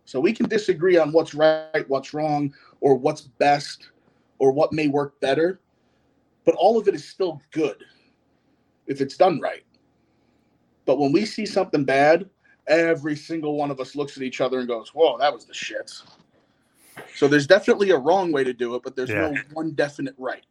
[0.04, 3.88] So we can disagree on what's right, what's wrong, or what's best,
[4.38, 5.60] or what may work better.
[6.44, 7.82] But all of it is still good
[8.86, 9.64] if it's done right.
[10.84, 12.28] But when we see something bad,
[12.68, 15.54] every single one of us looks at each other and goes, Whoa, that was the
[15.54, 16.02] shits.
[17.14, 19.16] So there's definitely a wrong way to do it, but there's Yeah.
[19.16, 20.44] no one definite right.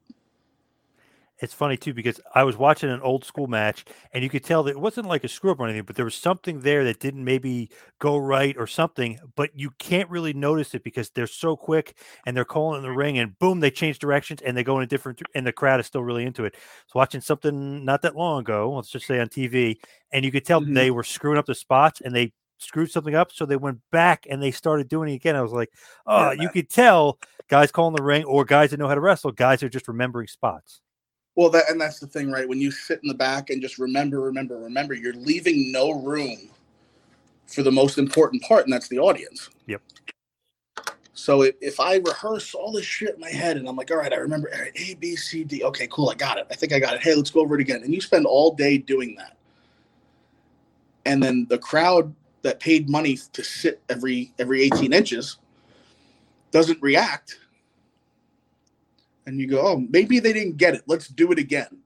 [1.41, 4.61] It's funny too because I was watching an old school match and you could tell
[4.63, 6.99] that it wasn't like a screw up or anything, but there was something there that
[6.99, 11.55] didn't maybe go right or something, but you can't really notice it because they're so
[11.55, 14.77] quick and they're calling in the ring and boom, they change directions and they go
[14.77, 16.53] in a different and the crowd is still really into it.
[16.87, 19.79] So watching something not that long ago, let's just say on TV,
[20.11, 20.75] and you could tell Mhm.
[20.75, 24.27] they were screwing up the spots and they screwed something up, so they went back
[24.29, 25.35] and they started doing it again.
[25.35, 25.71] I was like,
[26.05, 29.01] oh, Yeah, you could tell guys calling the ring or guys that know how to
[29.01, 30.81] wrestle, guys are just remembering spots.
[31.35, 32.47] Well, that and that's the thing, right?
[32.47, 36.49] When you sit in the back and just remember, remember, remember, you're leaving no room
[37.47, 39.49] for the most important part, and that's the audience.
[39.67, 39.81] Yep.
[41.13, 43.97] So if, if I rehearse all this shit in my head and I'm like, all
[43.97, 45.63] right, I remember A, B, C, D.
[45.63, 46.47] Okay, cool, I got it.
[46.49, 47.01] I think I got it.
[47.01, 47.83] Hey, let's go over it again.
[47.83, 49.37] And you spend all day doing that.
[51.05, 55.37] And then the crowd that paid money to sit every every 18 inches
[56.51, 57.39] doesn't react.
[59.31, 60.83] And you go, oh, maybe they didn't get it.
[60.87, 61.79] Let's do it again.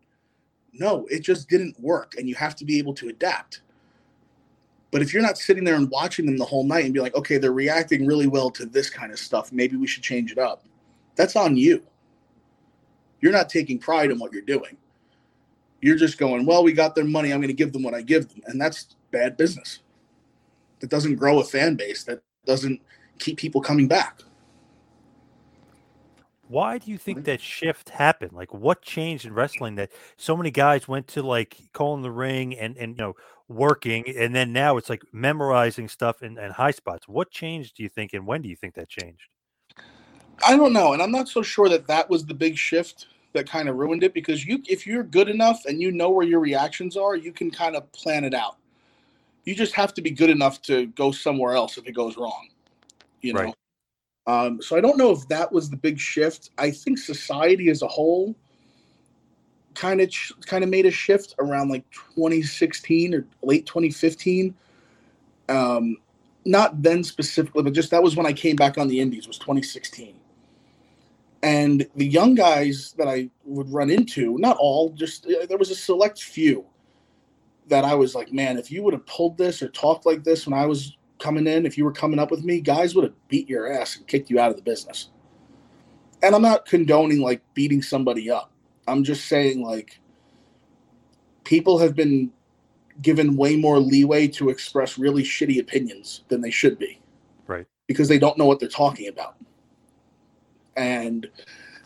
[0.73, 2.15] No, it just didn't work.
[2.17, 3.61] And you have to be able to adapt.
[4.91, 7.15] But if you're not sitting there and watching them the whole night and be like,
[7.15, 10.37] okay, they're reacting really well to this kind of stuff, maybe we should change it
[10.37, 10.65] up.
[11.15, 11.83] That's on you.
[13.21, 14.77] You're not taking pride in what you're doing.
[15.81, 17.31] You're just going, well, we got their money.
[17.31, 18.41] I'm going to give them what I give them.
[18.47, 19.79] And that's bad business.
[20.79, 22.03] That doesn't grow a fan base.
[22.03, 22.81] That doesn't
[23.19, 24.21] keep people coming back.
[26.47, 28.33] Why do you think that shift happened?
[28.33, 32.57] Like, what changed in wrestling that so many guys went to like calling the ring
[32.57, 33.15] and and you know
[33.47, 37.07] working, and then now it's like memorizing stuff and, and high spots.
[37.07, 37.77] What changed?
[37.77, 39.27] Do you think, and when do you think that changed?
[40.45, 43.49] I don't know, and I'm not so sure that that was the big shift that
[43.49, 46.39] kind of ruined it because you, if you're good enough and you know where your
[46.39, 48.57] reactions are, you can kind of plan it out.
[49.45, 52.49] You just have to be good enough to go somewhere else if it goes wrong.
[53.21, 53.41] You know.
[53.41, 53.55] Right.
[54.27, 56.49] Um, so I don't know if that was the big shift.
[56.57, 58.35] I think society as a whole
[59.75, 60.11] kind of
[60.45, 64.55] kind of made a shift around like 2016 or late 2015.
[65.47, 65.97] Um,
[66.45, 69.27] not then specifically, but just that was when I came back on the Indies.
[69.27, 70.15] Was 2016,
[71.43, 75.69] and the young guys that I would run into, not all, just uh, there was
[75.69, 76.65] a select few
[77.67, 80.47] that I was like, man, if you would have pulled this or talked like this
[80.47, 83.13] when I was coming in, if you were coming up with me, guys would have
[83.27, 85.09] beat your ass and kicked you out of the business.
[86.21, 88.51] And I'm not condoning like beating somebody up.
[88.87, 89.99] I'm just saying like
[91.43, 92.31] people have been
[93.01, 96.99] given way more leeway to express really shitty opinions than they should be.
[97.47, 97.65] Right.
[97.87, 99.35] Because they don't know what they're talking about.
[100.75, 101.27] And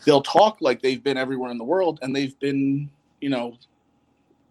[0.04, 2.90] they'll talk like they've been everywhere in the world and they've been,
[3.20, 3.56] you know,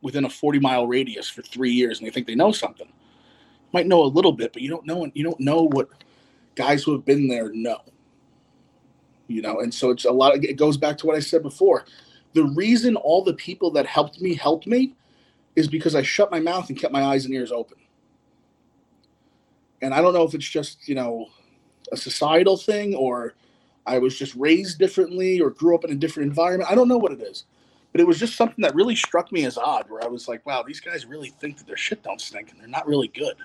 [0.01, 2.87] within a 40 mile radius for three years and they think they know something
[3.73, 5.89] might know a little bit, but you don't know you don't know what
[6.55, 7.81] guys who have been there know.
[9.27, 10.35] You know, and so it's a lot.
[10.35, 11.85] Of, it goes back to what I said before.
[12.33, 14.95] The reason all the people that helped me helped me
[15.55, 17.77] is because I shut my mouth and kept my eyes and ears open.
[19.81, 21.27] And I don't know if it's just you know
[21.91, 23.35] a societal thing or
[23.85, 26.69] I was just raised differently or grew up in a different environment.
[26.69, 27.45] I don't know what it is
[27.91, 30.45] but it was just something that really struck me as odd where i was like
[30.45, 33.35] wow these guys really think that their shit don't stink and they're not really good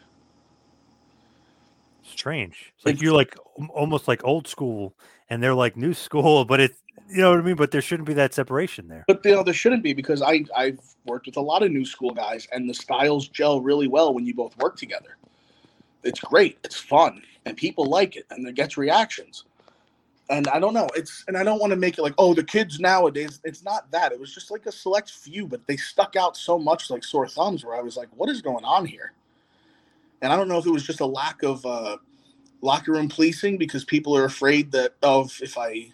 [2.06, 2.72] strange.
[2.76, 3.36] It's like you're like
[3.70, 4.94] almost like old school,
[5.28, 7.56] and they're like new school, but it's you know what I mean.
[7.56, 9.04] But there shouldn't be that separation there.
[9.06, 11.84] But you know there shouldn't be because I I've worked with a lot of new
[11.84, 15.16] school guys, and the styles gel really well when you both work together.
[16.02, 16.58] It's great.
[16.64, 19.44] It's fun, and people like it, and it gets reactions.
[20.30, 20.88] And I don't know.
[20.94, 23.40] It's and I don't want to make it like oh the kids nowadays.
[23.44, 24.12] It's not that.
[24.12, 27.28] It was just like a select few, but they stuck out so much like sore
[27.28, 27.64] thumbs.
[27.64, 29.12] Where I was like, what is going on here?
[30.24, 31.98] And I don't know if it was just a lack of uh,
[32.62, 35.92] locker room policing because people are afraid that of if I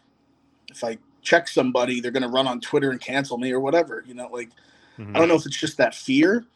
[0.71, 4.05] if I check somebody, they're going to run on Twitter and cancel me or whatever.
[4.07, 4.51] You know, like
[4.97, 5.17] mm-hmm.
[5.17, 6.47] I don't know if it's just that fear,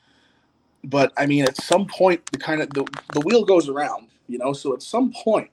[0.85, 4.07] but I mean, at some point, the kind of the, the wheel goes around.
[4.29, 5.51] You know, so at some point,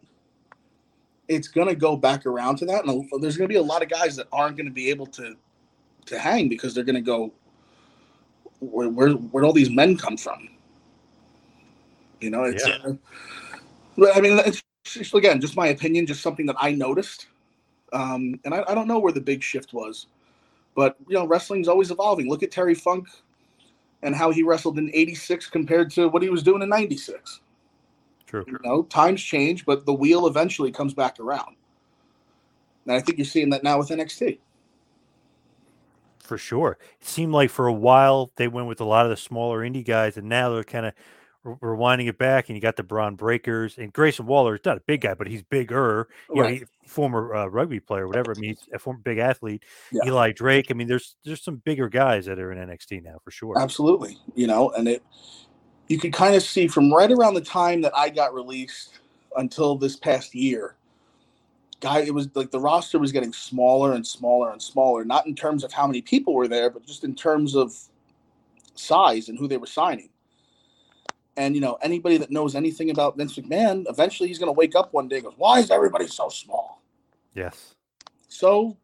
[1.27, 3.81] it's going to go back around to that, and there's going to be a lot
[3.81, 5.35] of guys that aren't going to be able to
[6.05, 7.33] to hang because they're going to go
[8.59, 10.50] where where where all these men come from
[12.21, 12.67] you know, it's.
[12.67, 12.77] Yeah.
[12.85, 17.27] Uh, I mean, it's just, again just my opinion, just something that I noticed,
[17.93, 20.07] um, and I, I don't know where the big shift was,
[20.75, 22.29] but you know, wrestling's always evolving.
[22.29, 23.07] Look at Terry Funk
[24.03, 27.41] and how he wrestled in 86 compared to what he was doing in 96.
[28.25, 28.45] True.
[28.47, 31.55] You know, times change, but the wheel eventually comes back around.
[32.85, 34.39] And I think you're seeing that now with NXT.
[36.19, 36.77] For sure.
[36.99, 39.85] It seemed like for a while they went with a lot of the smaller indie
[39.85, 40.93] guys, and now they're kind of
[41.45, 44.81] rewinding it back, and you got the Bron Breakkers and Grayson Waller is not a
[44.81, 46.07] big guy, but he's bigger.
[46.33, 46.49] You right.
[46.49, 48.33] know, he, former uh, rugby player, whatever.
[48.35, 49.63] I mean, he's a former big athlete.
[49.91, 50.01] Yeah.
[50.05, 50.67] Eli Drake.
[50.69, 53.59] I mean, there's there's some bigger guys that are in NXT now for sure.
[53.59, 55.03] Absolutely, you know, and it
[55.87, 58.99] you could kind of see from right around the time that I got released
[59.35, 60.75] until this past year.
[61.79, 65.33] Guy, it was like the roster was getting smaller and smaller and smaller, not in
[65.33, 67.75] terms of how many people were there, but just in terms of
[68.75, 70.09] size and who they were signing
[71.37, 74.75] and you know, anybody that knows anything about Vince McMahon, eventually he's going to wake
[74.75, 76.81] up one day and goes, "Why is everybody so small?"
[77.33, 77.75] Yes.
[78.27, 78.77] So,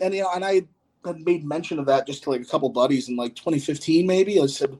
[0.00, 0.66] and you know, and I,
[1.04, 4.40] had made mention of that just to like a couple buddies in like 2015, maybe.
[4.40, 4.78] I said,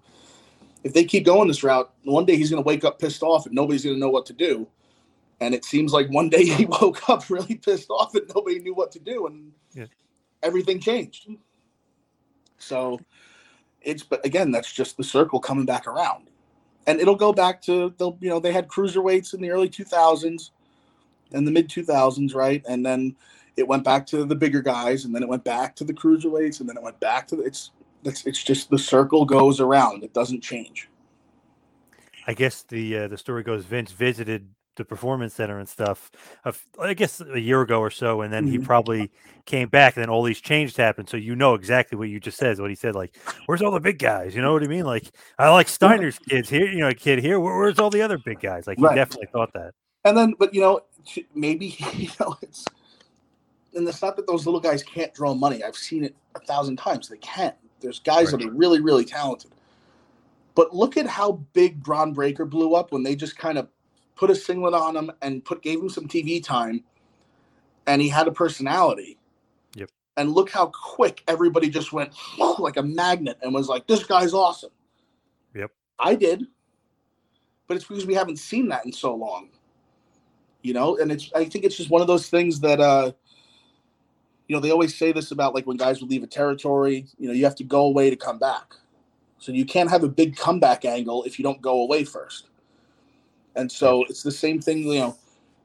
[0.83, 3.47] if they keep going this route, one day he's going to wake up pissed off
[3.47, 4.67] and nobody's going to know what to do.
[5.41, 8.75] And it seems like one day he woke up really pissed off and nobody knew
[8.75, 9.87] what to do, and Yeah.
[10.43, 11.29] everything changed.
[12.59, 13.01] So
[13.83, 16.29] it's, but again, that's just the circle coming back around.
[16.87, 20.51] And it'll go back to the, you know, they had cruiserweights in the early 2000s
[21.33, 22.63] and the mid 2000s, right?
[22.69, 23.17] And then
[23.57, 26.61] it went back to the bigger guys, and then it went back to the cruiserweights,
[26.61, 27.71] and then it went back to the, it's,
[28.05, 30.03] it's, it's just the circle goes around.
[30.03, 30.89] It doesn't change.
[32.27, 36.11] I guess the uh, the story goes Vince visited the performance center and stuff.
[36.81, 38.65] I guess a year ago or so, and then he Mhm.
[38.65, 39.11] probably
[39.47, 41.09] came back, and then all these changes happened.
[41.09, 42.59] So you know exactly what you just said.
[42.59, 43.17] What he said, like,
[43.47, 44.85] "Where's all the big guys?" You know what I mean?
[44.85, 46.67] Like, I like Steiner's kids here.
[46.67, 47.39] You know, a kid here.
[47.41, 48.67] Where, where's all the other big guys?
[48.67, 48.95] Like, he Right.
[48.95, 49.73] definitely thought that.
[50.05, 50.81] And then, but you know,
[51.35, 52.65] maybe you know it's,
[53.75, 55.63] and it's not that those little guys can't draw money.
[55.65, 57.09] I've seen it a thousand times.
[57.09, 57.55] They can't.
[57.81, 58.41] There's guys Right.
[58.41, 59.51] that are really, really talented.
[60.55, 63.69] But look at how big Bron Breakker blew up when they just kind of
[64.17, 66.85] put a singlet on him and put gave him some TV time,
[67.87, 69.19] and he had a personality.
[69.75, 69.91] Yep.
[70.17, 72.13] And look how quick everybody just went
[72.59, 74.71] like a magnet and was like, "This guy's awesome."
[75.55, 75.71] Yep.
[75.99, 76.47] I did,
[77.67, 79.51] but it's because we haven't seen that in so long
[80.65, 83.13] you know and it's i think it's just one of those things that uh
[84.49, 87.29] you know they always say this about like when guys would leave a territory you
[87.29, 88.75] know you have to go away to come back
[89.39, 92.49] so you can't have a big comeback angle if you don't go away first
[93.57, 95.17] and so it's the same thing you know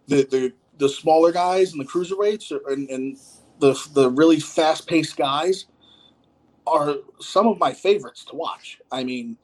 [0.08, 3.18] the the the smaller guys and the cruiserweights are, and, and
[3.60, 5.68] the the really fast paced guys
[6.68, 9.38] are some of my favorites to watch i mean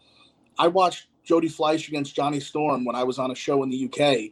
[0.59, 3.85] i watched jody fleisch against jonny storm when i was on a show in the
[3.91, 4.31] uk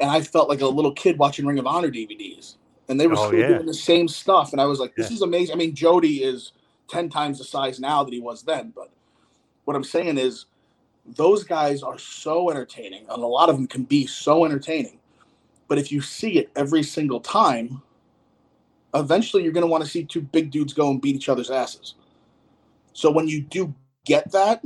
[0.00, 2.56] and I felt like a little kid watching Ring of Honor DVDs,
[2.90, 3.46] and they were Oh, yeah.
[3.48, 5.16] doing the same stuff, and I was like, "This Yeah.
[5.16, 6.52] is amazing." I mean, Jody is
[6.88, 8.92] ten times the size now that he was then, but
[9.64, 10.46] what I'm saying is,
[11.16, 14.98] those guys are so entertaining, and a lot of them can be so entertaining.
[15.68, 17.82] But if you see it every single time,
[18.94, 21.50] eventually you're going to want to see two big dudes go and beat each other's
[21.50, 21.94] asses.
[22.92, 24.62] So when you do get that,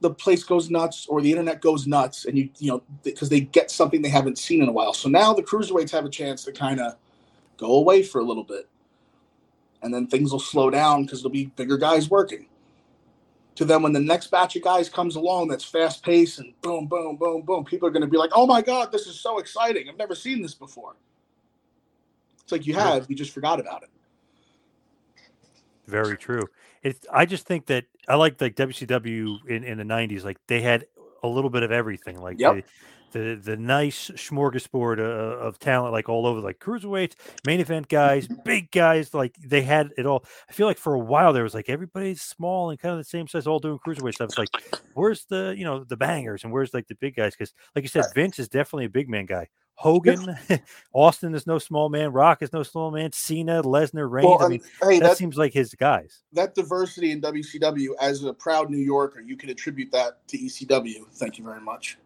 [0.00, 3.40] the place goes nuts or the internet goes nuts and you you know because they
[3.40, 6.42] get something they haven't seen in a while so now the cruiserweights have a chance
[6.44, 6.94] to kind of
[7.58, 8.66] go away for a little bit
[9.82, 12.46] and then things will slow down because there'll be bigger guys working
[13.54, 16.86] to them when the next batch of guys comes along that's fast paced and boom
[16.86, 19.38] boom boom boom people are going to be like oh my god this is so
[19.38, 20.94] exciting i've never seen this before
[22.42, 23.90] it's like you have you just forgot about it
[25.90, 26.48] Very true.
[26.82, 30.60] It's I just think that I like like WCW in, in the nineties, like they
[30.60, 30.86] had
[31.22, 32.20] a little bit of everything.
[32.20, 32.52] Like Yep.
[32.52, 32.64] the,
[33.12, 37.14] the the nice smorgasbord uh, of talent, like all over, like cruiserweights,
[37.46, 39.14] main event guys, big guys.
[39.14, 40.24] Like they had it all.
[40.48, 43.04] I feel like for a while there was like everybody's small and kind of the
[43.04, 44.30] same size, all doing cruiserweight stuff.
[44.30, 47.34] It's like where's the you know the bangers and where's like the big guys?
[47.34, 49.48] Because like you said, Vince is definitely a big man guy.
[49.80, 50.36] Hogan,
[50.92, 52.12] Austin is no small man.
[52.12, 53.12] Rock is no small man.
[53.12, 54.42] Cena, Lesnar, Reigns.
[54.42, 56.22] I mean, hey that that, seems like his guys.
[56.34, 61.06] that diversity in WCW, as a proud New Yorker, you can attribute that to ECW.
[61.14, 61.96] Thank you very much.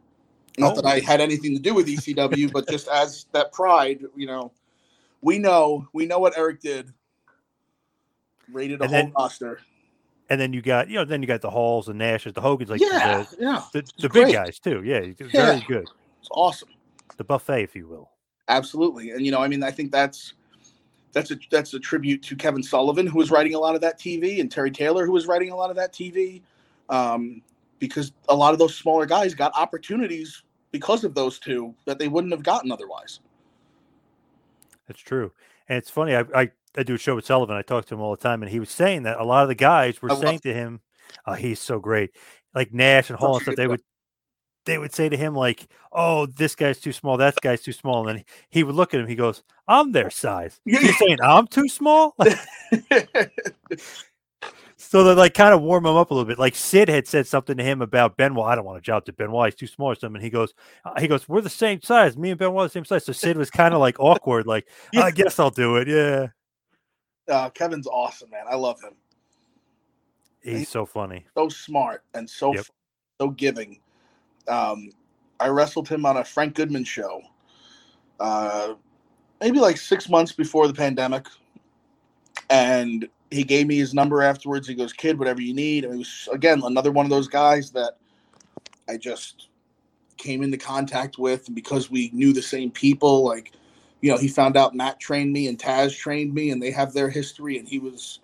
[0.58, 0.88] Not that Oh.
[0.88, 4.52] I had anything to do with ECW, but just as that pride, you know,
[5.20, 6.92] we know we know what Eric did.
[8.52, 9.60] Rated a And whole then- roster.
[10.30, 12.70] And then you got, you know, then you got the Halls, the Nashes, the Hogans,
[12.70, 14.82] like yeah, the, yeah, the, the big guys too.
[14.82, 15.60] Yeah, very Yeah.
[15.68, 15.86] good.
[16.18, 16.70] it's awesome.
[17.18, 18.10] The buffet, if you will.
[18.48, 20.32] Absolutely, and you know, I mean, I think that's
[21.12, 23.98] that's a that's a tribute to Kevin Sullivan, who was writing a lot of that
[24.00, 26.40] TV, and Terry Taylor, who was writing a lot of that TV,
[26.88, 27.42] um,
[27.78, 30.42] because a lot of those smaller guys got opportunities
[30.74, 33.20] because of those two that they wouldn't have gotten otherwise.
[34.88, 35.30] That's true.
[35.68, 36.16] And it's funny.
[36.16, 37.56] I, I I do a show with Sullivan.
[37.56, 39.48] I talk to him all the time, and he was saying that a lot of
[39.48, 40.80] the guys were I love saying to him,
[41.26, 42.10] oh, "He's so great."
[42.56, 43.54] Like Nash and Hall and stuff.
[43.54, 43.82] They would
[44.66, 47.16] they would say to him like, "Oh, this guy's too small.
[47.18, 49.06] That guy's too small." And then he would look at him.
[49.06, 52.16] He goes, "I'm their size." You're saying I'm too small?
[54.88, 56.38] So they like kind of warm him up a little bit.
[56.38, 58.46] Like Sid had said something to him about Benoit.
[58.46, 59.52] I don't want to job to Benoit.
[59.52, 60.22] He's too small or something.
[60.22, 60.54] He goes,
[60.84, 62.16] uh, he goes, we're the same size.
[62.16, 63.04] Me and Benoit are the same size.
[63.04, 64.46] So Sid was kind of like awkward.
[64.46, 64.68] Like.
[64.96, 65.88] I guess I'll do it.
[65.88, 66.28] Yeah.
[67.34, 68.44] uh, Kevin's awesome, man.
[68.48, 68.92] I love him.
[70.42, 71.24] He's so funny.
[71.34, 72.66] So smart and so Yep.
[73.20, 73.80] so giving.
[74.46, 74.90] Um,
[75.40, 77.22] I wrestled him on a Frank Goodman show,
[78.20, 78.74] uh,
[79.40, 81.26] maybe like six months before the pandemic,
[82.50, 84.68] and he gave me his number afterwards.
[84.68, 87.70] He goes, "Kid, whatever you need." And it was again another one of those guys
[87.72, 87.98] that
[88.88, 89.48] I just
[90.16, 93.52] came into contact with, and because we knew the same people, like
[94.00, 96.92] you know, he found out Matt trained me and Taz trained me, and they have
[96.92, 98.20] their history, and he was.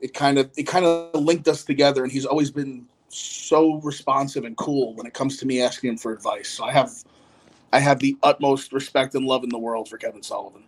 [0.00, 4.44] It kind of it kind of linked us together, and he's always been so responsive
[4.44, 6.48] and cool when it comes to me asking him for advice.
[6.48, 6.92] So I have,
[7.72, 10.64] I have the utmost respect and love in the world for Kevin Sullivan.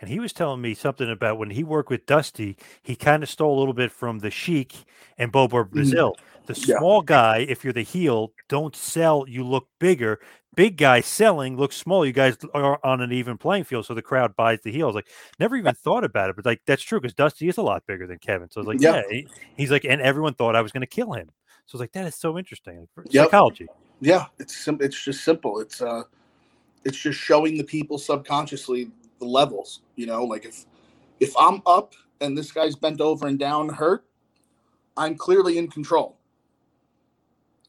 [0.00, 3.28] And he was telling me something about when he worked with Dusty, he kind of
[3.28, 4.74] stole a little bit from the Sheik
[5.18, 6.16] and Bobo Brazil.
[6.46, 6.78] The Yeah.
[6.78, 10.18] small guy, if you're the heel, don't sell, you look bigger.
[10.56, 12.04] Big guy selling looks small.
[12.04, 14.84] You guys are on an even playing field, so the crowd buys the heel.
[14.84, 17.58] I was like, never even thought about it, but like that's true because Dusty is
[17.58, 18.50] a lot bigger than Kevin.
[18.50, 18.96] So I was like, Yeah.
[18.96, 21.30] yeah, he- he's like, and everyone thought I was going to kill him.
[21.66, 22.88] So I was like, that is so interesting.
[23.10, 23.26] Yep.
[23.26, 23.68] Psychology.
[24.00, 25.60] Yeah, it's sim- it's just simple.
[25.60, 26.02] It's uh,
[26.84, 28.90] it's just showing the people subconsciously
[29.20, 29.82] the levels.
[29.96, 30.66] You know, like if
[31.20, 34.04] if I'm up and this guy's bent over and down hurt,
[34.96, 36.16] I'm clearly in control.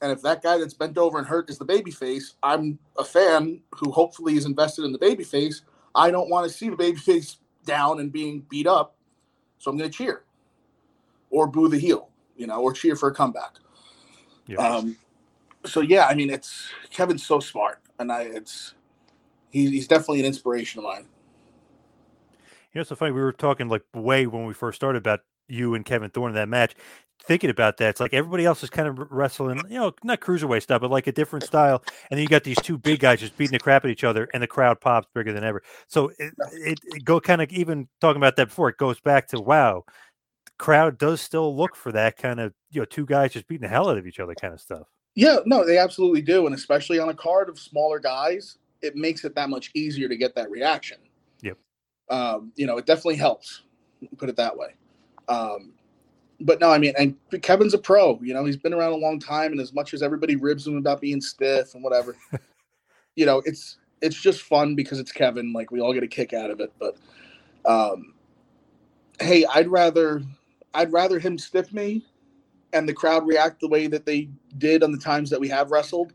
[0.01, 3.03] And if that guy that's bent over and hurt is the baby face, I'm a
[3.03, 5.61] fan who hopefully is invested in the baby face.
[5.93, 8.95] I don't want to see the baby face down and being beat up.
[9.59, 10.23] So I'm going to cheer
[11.29, 13.55] or boo the heel, you know, or cheer for a comeback.
[14.47, 14.57] Yeah.
[14.57, 14.97] Um,
[15.65, 18.73] so yeah, I mean, it's Kevin's so smart, and I it's
[19.49, 21.05] he, he's definitely an inspiration of mine.
[22.73, 23.11] You know, it's so funny.
[23.11, 26.35] We were talking like way when we first started about you and Kevin Thorn in
[26.35, 26.75] that match.
[27.23, 30.63] Thinking about that, it's like everybody else is kind of wrestling, you know, not cruiserweight
[30.63, 31.83] stuff, but like a different style.
[32.09, 34.27] And then you got these two big guys just beating the crap at each other,
[34.33, 35.61] and the crowd pops bigger than ever.
[35.87, 38.69] So it, it, it go kind of even talking about that before.
[38.69, 39.83] It goes back to wow,
[40.57, 43.67] crowd does still look for that kind of you know two guys just beating the
[43.67, 44.87] hell out of each other kind of stuff.
[45.13, 49.25] Yeah, no, they absolutely do, and especially on a card of smaller guys, it makes
[49.25, 50.97] it that much easier to get that reaction.
[52.11, 53.63] Um, you know, it definitely helps.
[54.17, 54.75] Put it that way.
[55.27, 55.73] Um,
[56.41, 58.19] but no, I mean, and Kevin's a pro.
[58.21, 60.75] You know, he's been around a long time, and as much as everybody ribs him
[60.75, 62.15] about being stiff and whatever,
[63.15, 65.53] you know, it's it's just fun because it's Kevin.
[65.53, 66.73] Like we all get a kick out of it.
[66.79, 66.97] But
[67.65, 68.13] um,
[69.19, 70.21] hey, I'd rather
[70.73, 72.03] I'd rather him stiff me
[72.73, 75.71] and the crowd react the way that they did on the times that we have
[75.71, 76.13] wrestled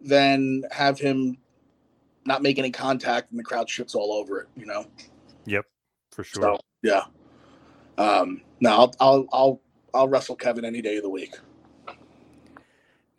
[0.00, 1.38] than have him
[2.26, 4.86] not make any contact and the crowd shits all over it, you know?
[5.46, 5.66] Yep,
[6.12, 6.52] for sure.
[6.52, 7.04] So yeah.
[7.98, 9.62] Um no, I'll I'll I'll
[9.94, 11.36] I'll wrestle Kevin any day of the week.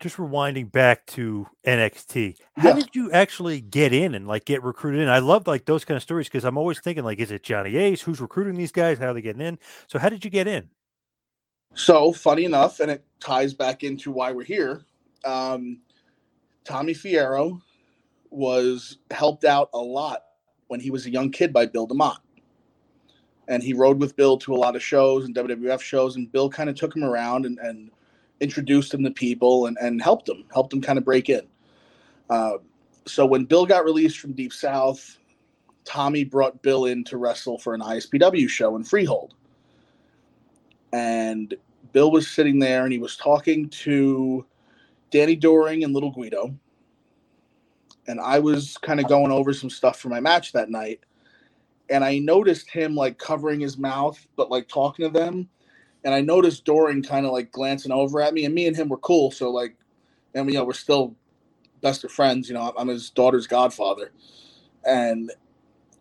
[0.00, 2.74] just rewinding back to NXT, how Yeah.
[2.74, 5.08] did you actually get in and like get recruited in?
[5.08, 7.76] I love like those kind of stories because I'm always thinking like, is it Johnny
[7.76, 8.02] Ace?
[8.02, 8.98] Who's recruiting these guys?
[8.98, 9.58] How are they getting in?
[9.86, 10.68] So how did you get in?
[11.74, 14.82] So funny enough, and it ties back into why we're here.
[15.24, 15.80] Um,
[16.64, 17.60] Tommy Fierro
[18.30, 20.24] was helped out a lot
[20.68, 22.18] when he was a young kid by Bill DeMott.
[23.48, 26.50] And he rode with Bill to a lot of shows and WWF shows, and Bill
[26.50, 27.90] kind of took him around and, and
[28.40, 31.42] introduced him to people and, and helped him, helped him kind of break in.
[32.28, 32.54] Uh,
[33.06, 35.18] so when Bill got released from Deep South,
[35.84, 39.34] Tommy brought Bill in to wrestle for an ISPW show in Freehold.
[40.92, 41.54] And
[41.92, 44.44] Bill was sitting there and he was talking to
[45.10, 46.54] Danny Doring and Little Guido.
[48.08, 51.00] And I was kind of going over some stuff for my match that night.
[51.90, 55.48] And I noticed him like covering his mouth, but like talking to them.
[56.04, 58.44] And I noticed Doring kind of like glancing over at me.
[58.44, 59.30] And me and him were cool.
[59.30, 59.76] So, like,
[60.34, 61.16] and you know, we're still
[61.80, 62.48] best of friends.
[62.48, 64.12] You know, I'm his daughter's godfather.
[64.84, 65.32] And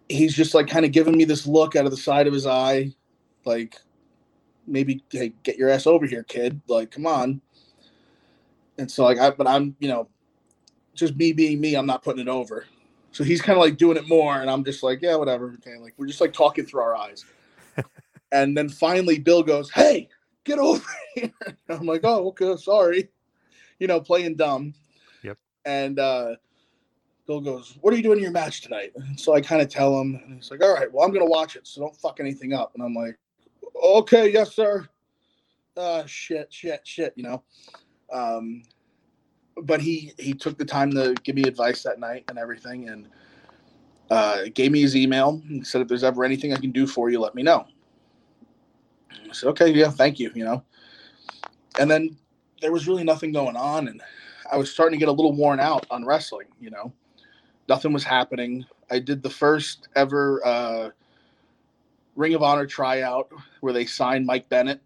[0.09, 2.45] he's just like kind of giving me this look out of the side of his
[2.45, 2.93] eye,
[3.45, 3.77] like,
[4.67, 6.61] maybe hey, get your ass over here, kid.
[6.67, 7.41] Like, come on.
[8.77, 10.09] And so like I but I'm, you know,
[10.95, 12.65] just me being me, I'm not putting it over.
[13.11, 15.53] So he's kind of like doing it more, and I'm just like, yeah, whatever.
[15.59, 17.23] Okay, like we're just like talking through our eyes.
[18.31, 20.09] and then finally Bill goes, Hey,
[20.43, 20.83] get over
[21.15, 21.31] here.
[21.41, 23.09] And I'm like, Oh, okay, sorry.
[23.79, 24.73] You know, playing dumb.
[25.23, 25.37] Yep.
[25.65, 26.35] And uh
[27.25, 28.91] Bill goes, What are you doing in your match tonight?
[28.95, 31.25] And so I kind of tell him, and he's like, All right, well, I'm gonna
[31.25, 32.73] watch it, so don't fuck anything up.
[32.75, 33.17] And I'm like,
[33.81, 34.87] Okay, yes, sir.
[35.77, 37.43] Uh shit, shit, shit, you know.
[38.11, 38.63] Um
[39.63, 43.07] but he he took the time to give me advice that night and everything and
[44.09, 47.09] uh gave me his email and said if there's ever anything I can do for
[47.09, 47.65] you, let me know.
[49.11, 50.63] I said, Okay, yeah, thank you, you know.
[51.79, 52.17] And then
[52.61, 54.01] there was really nothing going on and
[54.51, 56.93] I was starting to get a little worn out on wrestling, you know.
[57.67, 58.65] Nothing was happening.
[58.91, 60.89] I did the first ever uh,
[62.15, 63.31] Ring of Honor tryout
[63.61, 64.81] where they signed Mike Bennett,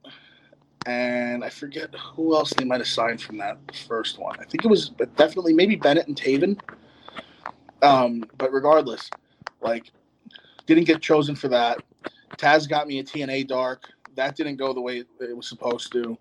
[0.86, 3.58] and I forget who else they might have signed from that
[3.88, 4.40] first one.
[4.40, 6.60] I think it was but definitely maybe Bennett and Taven.
[7.82, 9.10] Um, but regardless,
[9.62, 9.92] like,
[10.66, 11.80] didn't get chosen for that.
[12.38, 13.84] Taz got me a TNA Dark.
[14.16, 16.18] That didn't go the way it was supposed to.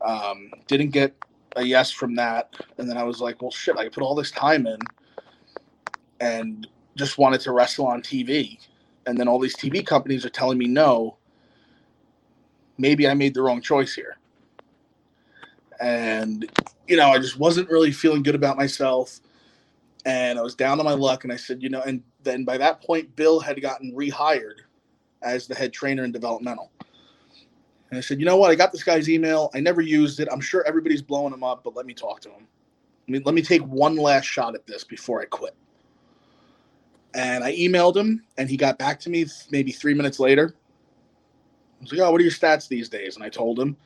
[0.00, 1.14] Um, didn't get
[1.56, 2.54] a yes from that.
[2.78, 4.78] And then I was like, well, shit, I put all this time in.
[6.20, 8.58] And just wanted to wrestle on TV.
[9.06, 11.16] And then all these TV companies are telling me no.
[12.78, 14.16] Maybe I made the wrong choice here.
[15.80, 16.50] And,
[16.88, 19.20] you know, I just wasn't really feeling good about myself.
[20.04, 21.24] And I was down on my luck.
[21.24, 24.60] And I said, you know, and then by that point, Bill had gotten rehired
[25.22, 26.70] as the head trainer in developmental.
[27.90, 28.50] And I said, you know what?
[28.50, 29.50] I got this guy's email.
[29.54, 30.28] I never used it.
[30.30, 32.46] I'm sure everybody's blowing him up, but let me talk to him.
[33.08, 35.54] I mean, let me take one last shot at this before I quit.
[37.14, 40.54] And I emailed him, and he got back to me maybe three minutes later.
[41.80, 43.76] I was like, "Oh, what are your stats these days?" And I told him.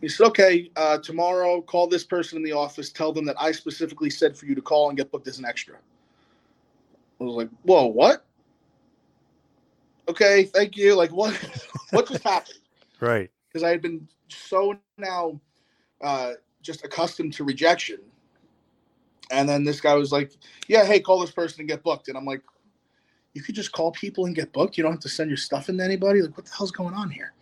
[0.00, 2.90] He said, "Okay, uh, tomorrow, call this person in the office.
[2.90, 5.44] Tell them that I specifically said for you to call and get booked as an
[5.44, 5.76] extra."
[7.20, 8.24] I was like, "Whoa, what?"
[10.08, 10.94] Okay, thank you.
[10.94, 11.34] Like, what?
[11.90, 12.58] what just happened?
[13.00, 13.30] Right.
[13.48, 15.40] Because I had been so now
[16.00, 17.98] uh, just accustomed to rejection
[19.30, 20.32] and then this guy was like,
[20.68, 22.42] "Yeah, hey, call this person and get booked." And I'm like,
[23.34, 24.76] "You could just call people and get booked.
[24.76, 26.22] You don't have to send your stuff in to anybody.
[26.22, 27.32] Like, what the hell's going on here?"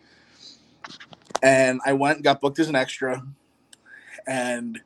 [1.43, 3.23] And I went and got booked as an extra,
[4.27, 4.81] and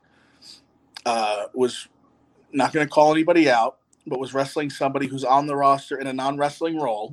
[1.07, 1.89] uh, was
[2.53, 6.07] not going to call anybody out, but was wrestling somebody who's on the roster in
[6.07, 7.13] a non-wrestling role.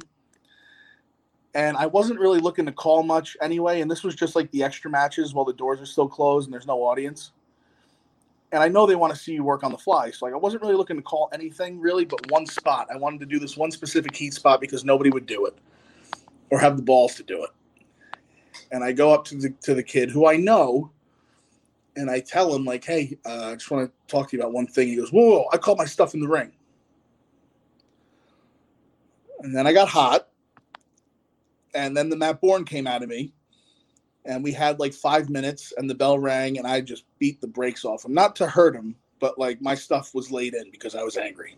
[1.55, 3.81] And I wasn't really looking to call much anyway.
[3.81, 6.53] And this was just like the extra matches while the doors are still closed and
[6.53, 7.31] there's no audience
[8.51, 10.11] and I know they want to see you work on the fly.
[10.11, 12.87] So like I wasn't really looking to call anything really, but one spot.
[12.91, 15.57] I wanted to do this one specific heat spot because nobody would do it
[16.49, 17.49] or have the balls to do it.
[18.71, 20.91] And I go up to the to the kid who I know,
[21.95, 24.53] and I tell him like, "Hey, uh, I just want to talk to you about
[24.53, 26.51] one thing." He goes, "Whoa, whoa I caught my stuff in the ring."
[29.41, 30.27] And then I got hot,
[31.73, 33.33] and then the Matt Borne came out of me,
[34.30, 37.47] and we had like five minutes and the bell rang and i just beat the
[37.47, 38.13] brakes off him.
[38.13, 41.57] Not to hurt him but like my stuff was laid in because i was angry.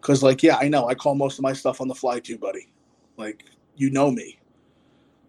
[0.00, 0.88] Because like yeah i know.
[0.88, 2.68] I call most of my stuff on the fly too buddy.
[3.16, 3.44] Like
[3.76, 4.38] you know me.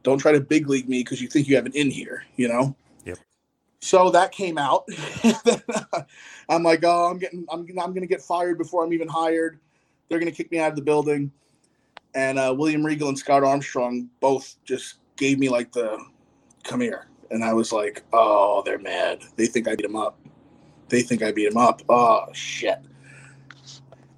[0.03, 2.47] Don't try to big league me because you think you have an in here you
[2.47, 2.75] know?
[3.05, 3.19] Yep.
[3.79, 4.85] So that came out.
[6.49, 9.59] I'm like oh i'm getting i'm, I'm gonna get fired before i'm even hired.
[10.09, 11.31] They're gonna kick me out of the building.
[12.15, 15.99] And uh, william regal and scott armstrong both just gave me like the
[16.67, 17.07] come here.
[17.31, 19.23] And I was like, oh, they're mad.
[19.35, 20.19] They think I beat him up.
[20.89, 21.81] They think I beat him up.
[21.89, 22.79] Oh, shit.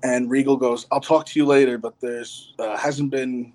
[0.04, 3.54] And Regal goes, I'll talk to you later, but there's uh, hasn't been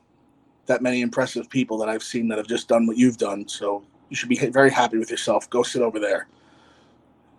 [0.67, 3.47] that many impressive people that I've seen that have just done what you've done.
[3.49, 5.49] So you should be very happy with yourself.
[5.51, 6.27] Go sit over there.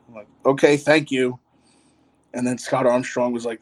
[0.08, 1.40] I'm like, okay, thank you.
[2.34, 3.62] And then Scott Armstrong was like,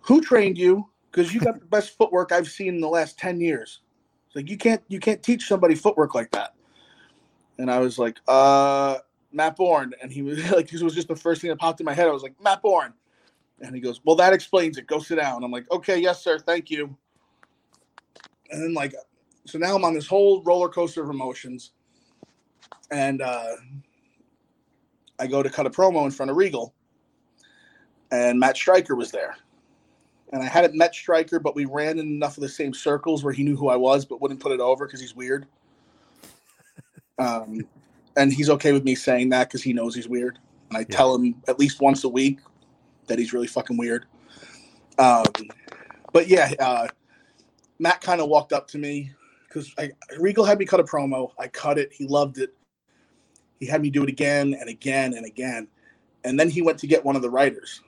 [0.00, 0.88] who trained you?
[1.10, 3.80] Because you got the best footwork I've seen in the last 10 years.
[4.26, 6.54] It's like you can't you can't teach somebody footwork like that
[7.60, 8.98] and I was like, uh,
[9.32, 9.92] Matt Borne.
[10.02, 12.08] And he was like, this was just the first thing that popped in my head.
[12.08, 12.94] I was like, Matt Borne.
[13.60, 14.86] And he goes, Well, that explains it.
[14.86, 15.44] Go sit down.
[15.44, 16.38] I'm like, Okay, yes, sir.
[16.38, 16.96] Thank you.
[18.50, 18.94] And then, like,
[19.46, 21.72] so now I'm on this whole roller coaster of emotions.
[22.90, 23.56] And uh,
[25.18, 26.74] I go to cut a promo in front of Regal.
[28.10, 29.36] And Matt Striker was there.
[30.32, 33.32] And I hadn't met Striker, but we ran in enough of the same circles where
[33.32, 35.46] he knew who I was, but wouldn't put it over because he's weird.
[37.20, 37.66] Um,
[38.16, 40.38] and he's okay with me saying that because he knows he's weird.
[40.70, 40.96] And I yeah.
[40.96, 42.40] tell him at least once a week
[43.06, 44.06] that he's really fucking weird.
[44.98, 45.24] Um,
[46.12, 46.88] but yeah, uh,
[47.78, 49.12] Matt kind of walked up to me
[49.46, 49.74] because
[50.18, 51.30] Regal had me cut a promo.
[51.38, 51.92] I cut it.
[51.92, 52.54] He loved it.
[53.58, 55.68] He had me do it again and again and again.
[56.24, 57.82] And then he went to get one of the writers,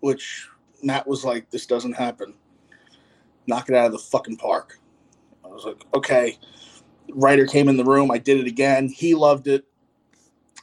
[0.00, 0.48] which
[0.82, 2.34] Matt was like, This doesn't happen.
[3.46, 4.78] Knock it out of the fucking park.
[5.44, 6.38] I was like, Okay
[7.12, 8.10] writer came in the room.
[8.10, 8.88] I did it again.
[8.88, 9.64] He loved it.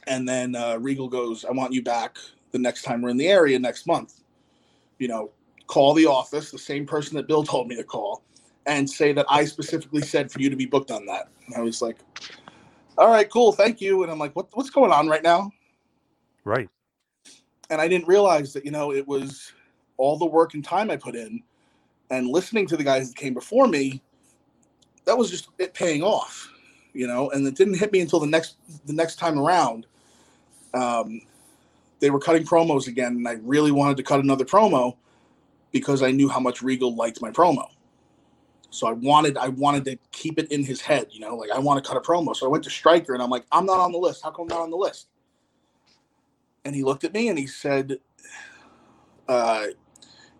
[0.06, 2.18] And then uh, Regal goes, I want you back
[2.52, 4.20] the next time we're in the area next month.
[4.98, 5.30] You know,
[5.66, 8.22] call the office, the same person that Bill told me to call,
[8.66, 11.28] and say that I specifically said for you to be booked on that.
[11.46, 11.98] And I was like,
[12.96, 14.02] all right, cool, thank you.
[14.02, 15.50] And I'm like, what, what's going on right now?
[16.44, 16.68] Right.
[17.70, 19.52] And I didn't realize that, you know, it was
[19.96, 21.42] all the work and time I put in
[22.10, 24.02] and listening to the guys that came before me
[25.04, 26.50] that was just it paying off,
[26.92, 27.30] you know.
[27.30, 29.86] And it didn't hit me until the next the next time around.
[30.72, 31.20] Um,
[32.00, 34.96] they were cutting promos again, and I really wanted to cut another promo
[35.72, 37.68] because I knew how much Regal liked my promo.
[38.70, 41.58] So I wanted I wanted to keep it in his head, you know, like I
[41.60, 42.34] want to cut a promo.
[42.34, 44.22] So I went to Striker and I'm like, I'm not on the list.
[44.22, 45.08] How come I'm not on the list?
[46.64, 47.98] And he looked at me and he said,
[49.28, 49.66] uh,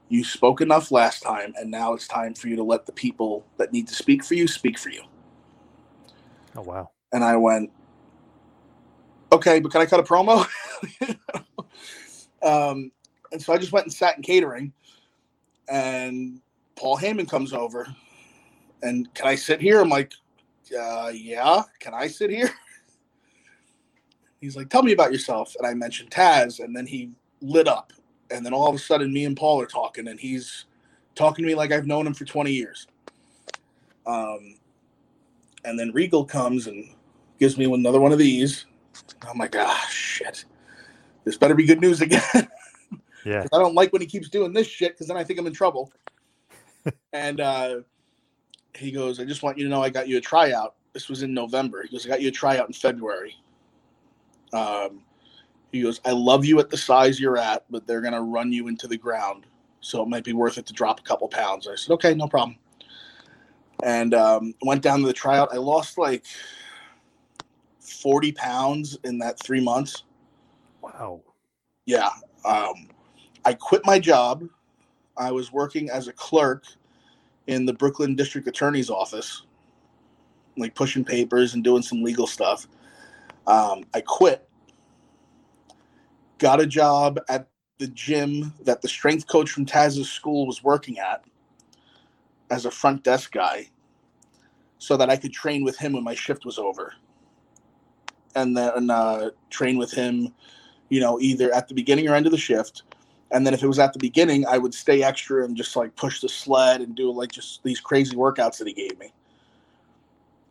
[0.09, 3.45] you spoke enough last time, and now it's time for you to let the people
[3.57, 5.03] that need to speak for you speak for you.
[6.57, 6.91] Oh wow!
[7.13, 7.71] And I went,
[9.33, 10.47] okay, but can I cut a promo?
[12.43, 12.91] um,
[13.33, 14.73] And so I just went and sat in catering,
[15.69, 16.41] and
[16.77, 17.87] Paul Heyman comes over,
[18.83, 19.81] and can I sit here?
[19.81, 20.13] I'm like,
[20.79, 21.63] uh, yeah.
[21.81, 22.51] Can I sit here?
[24.41, 25.55] He's like, tell me about yourself.
[25.59, 27.93] And I mentioned Taz, and then he lit up.
[28.31, 30.65] And then all of a sudden, me and Paul are talking, and he's
[31.15, 32.87] talking to me like I've known him for 20 years.
[34.07, 34.57] Um,
[35.65, 36.89] and then Regal comes and
[37.39, 38.67] gives me another one of these.
[39.29, 40.45] I'm like, ah, shit.
[41.25, 42.49] This better be good news again.
[43.25, 43.47] Yeah.
[43.55, 45.55] I don't like when he keeps doing this shit because then I think I'm in
[45.55, 45.91] trouble.
[47.15, 47.81] and uh,
[48.77, 50.75] he goes, I just want you to know I got you a tryout.
[50.93, 51.83] This was in November.
[51.83, 53.35] He goes, I got you a tryout in February.
[54.53, 55.04] Um,
[55.75, 58.53] he goes, I love you at the size you're at, but they're going to run
[58.53, 59.45] you into the ground.
[59.81, 61.67] So it might be worth it to drop a couple pounds.
[61.67, 62.57] I said, okay, no problem.
[63.83, 65.53] And um, went down to the tryout.
[65.53, 66.25] I lost like
[67.81, 70.05] 40 pounds in that three months.
[70.81, 71.21] Wow.
[71.87, 72.11] Yeah.
[72.45, 72.89] Um,
[73.45, 74.45] I quit my job.
[75.17, 76.65] I was working as a clerk
[77.47, 79.43] in the Brooklyn District Attorney's office,
[80.57, 82.69] like pushing papers and doing some legal stuff.
[83.47, 84.49] Um, I quit,
[86.39, 90.99] got a job at the gym that the strength coach from Taz's school was working
[90.99, 91.25] at
[92.51, 93.69] as a front desk guy
[94.79, 96.95] so that I could train with him when my shift was over.
[98.35, 100.35] And then uh, train with him,
[100.89, 102.83] you know, either at the beginning or end of the shift.
[103.31, 105.97] And then if it was at the beginning, I would stay extra and just like
[105.97, 109.13] push the sled and do like just these crazy workouts that he gave me.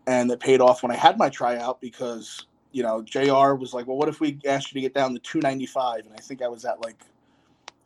[0.07, 3.87] And it paid off when I had my tryout because, you know, JR was like,
[3.87, 6.07] well, what if we asked you to get down to 295?
[6.07, 7.01] And I think I was at like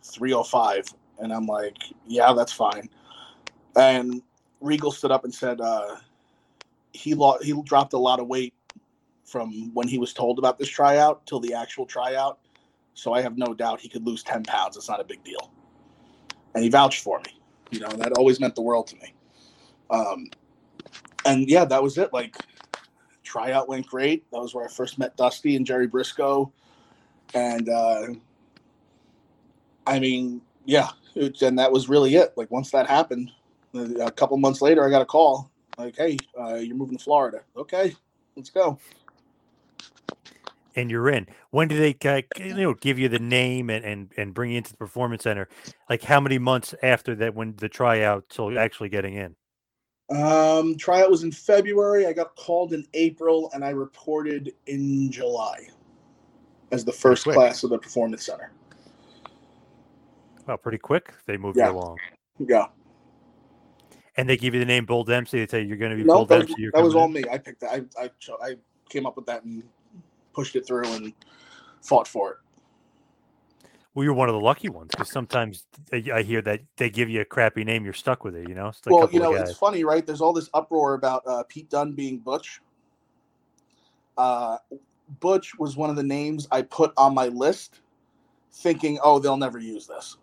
[0.04, 0.86] 305.
[1.20, 1.76] And I'm like,
[2.08, 2.90] yeah, that's fine.
[3.76, 4.22] And
[4.62, 5.98] Regal stood up and said uh,
[6.94, 8.54] he lo- he dropped a lot of weight
[9.26, 12.40] from when he was told about this tryout till the actual tryout.
[12.94, 14.78] So I have no doubt he could lose 10 pounds.
[14.78, 15.52] It's not a big deal.
[16.56, 17.40] And he vouched for me.
[17.72, 19.14] You know, that always meant the world to me.
[19.92, 20.28] Um,
[21.26, 22.14] and yeah, that was it.
[22.14, 22.38] Like,
[23.28, 24.30] tryout went great.
[24.32, 26.52] That was where I first met Dusty and Jerry Brisco.
[27.34, 28.08] And uh,
[29.86, 32.34] I mean, yeah, it, and that was really it.
[32.36, 33.32] Like, once that happened,
[33.74, 37.42] a couple months later, I got a call like, hey, uh, you're moving to Florida.
[37.56, 37.96] Okay,
[38.36, 38.80] let's go.
[40.76, 41.28] And you're in.
[41.50, 44.58] When do they uh, you know give you the name and, and and bring you
[44.58, 45.48] into the performance center?
[45.90, 49.36] Like how many months after that when the tryout till actually getting in?
[50.10, 52.06] Um, tryout was in February.
[52.06, 55.68] I got called in April, and I reported in July
[56.72, 57.36] as the first quick.
[57.36, 58.52] class of the performance center.
[60.46, 61.14] Well, pretty quick.
[61.26, 61.72] They move Yeah.
[61.72, 61.98] you along.
[62.40, 62.68] Yeah,
[64.16, 65.40] And they give you the name Bull Dempsey.
[65.40, 66.70] They tell you you're going to be no, Bull that, was, Dempsey.
[66.74, 67.14] That was all in.
[67.14, 67.24] me.
[67.30, 67.72] I picked that.
[67.72, 68.10] I, I
[68.42, 68.56] I
[68.90, 69.64] came up with that and
[70.34, 71.14] pushed it through and
[71.82, 72.38] fought for it.
[73.98, 77.10] Well, you're one of the lucky ones because sometimes I I hear that they give
[77.10, 78.48] you a crappy name, you're stuck with it.
[78.48, 80.06] You know, it's well, you know, it's funny, right?
[80.06, 82.62] There's all this uproar about uh, Pete Dunne being Butch.
[84.16, 84.60] Uh,
[85.20, 87.80] Butch was one of the names I put on my list,
[88.54, 90.18] thinking, "Oh, they'll never use this,"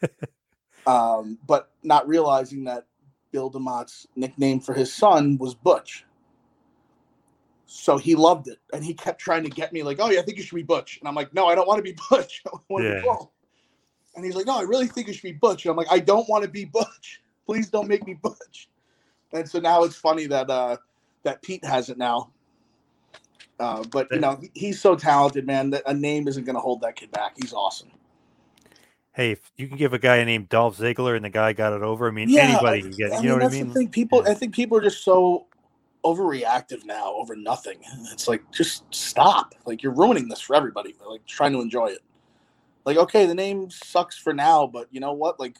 [0.86, 2.86] um, but not realizing that
[3.30, 6.06] Bill DeMott's nickname for his son was Butch.
[7.70, 10.22] So he loved it, and he kept trying to get me like, "Oh, yeah, I
[10.22, 12.42] think you should be Butch," and I'm like, "No, I don't want to be Butch.
[12.46, 12.94] I want to Yeah.
[12.94, 13.32] be Paul."
[14.16, 16.00] And he's like, "No, I really think you should be Butch." And I'm like, "I
[16.00, 17.22] don't want to be Butch.
[17.46, 18.70] Please don't make me Butch."
[19.32, 20.78] And so now it's funny that uh,
[21.24, 22.32] that Pete has it now.
[23.60, 25.70] Uh, but you know, he's so talented, man.
[25.70, 27.34] That a name isn't going to hold that kid back.
[27.40, 27.90] He's awesome.
[29.14, 31.74] Hey, if you can give a guy a name Dolph Ziggler and the guy got
[31.74, 33.12] it over, I mean, Yeah, anybody can get.
[33.18, 33.72] I You know mean, what I mean?
[33.74, 33.88] thing.
[33.90, 34.32] People, Yeah.
[34.32, 35.47] I think people are just so
[36.04, 37.78] overreactive now over nothing.
[38.12, 39.54] It's like just stop.
[39.66, 40.94] Like you're ruining this for everybody.
[41.06, 42.00] Like trying to enjoy it.
[42.84, 45.38] Like okay, the name sucks for now, but you know what?
[45.38, 45.56] Like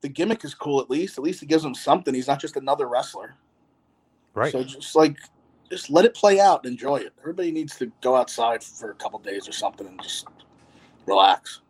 [0.00, 0.80] the gimmick is cool.
[0.80, 2.14] At least, at least it gives him something.
[2.14, 3.34] He's not just another wrestler.
[4.34, 4.52] Right.
[4.52, 5.16] So just like,
[5.70, 7.12] just let it play out and enjoy it.
[7.18, 10.26] Everybody needs to go outside for a couple days or something and just
[11.06, 11.60] relax.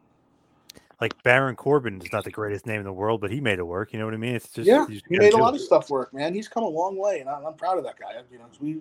[1.01, 3.67] Like Baron Corbin is not the greatest name in the world, but he made it
[3.67, 3.93] work.
[3.93, 4.35] You know what I mean?
[4.35, 5.61] It's just yeah, just he made a lot it.
[5.61, 6.35] of stuff work, man.
[6.35, 8.13] He's come a long way, and I'm, I'm proud of that guy.
[8.31, 8.81] You know, we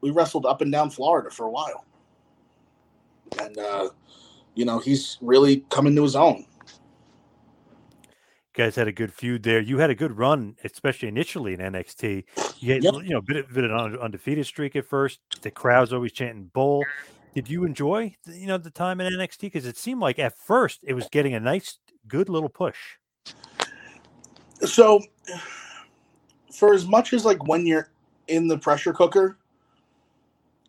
[0.00, 1.84] we wrestled up and down Florida for a while,
[3.40, 3.90] and uh,
[4.54, 6.46] you know he's really come into his own.
[8.56, 9.60] You guys had a good feud there.
[9.60, 12.22] You had a good run, especially initially in NXT.
[12.58, 12.94] You had Yep.
[13.02, 15.18] you know a bit bit of an undefeated streak at first.
[15.42, 16.84] The crowd's always chanting "Bull."
[17.34, 19.40] Did you enjoy the- you know the time in NXT?
[19.42, 22.78] Because it seemed like at first it was getting a nice, good little push.
[24.60, 25.02] So,
[26.52, 27.90] for as much as like when you're
[28.28, 29.36] in the pressure cooker,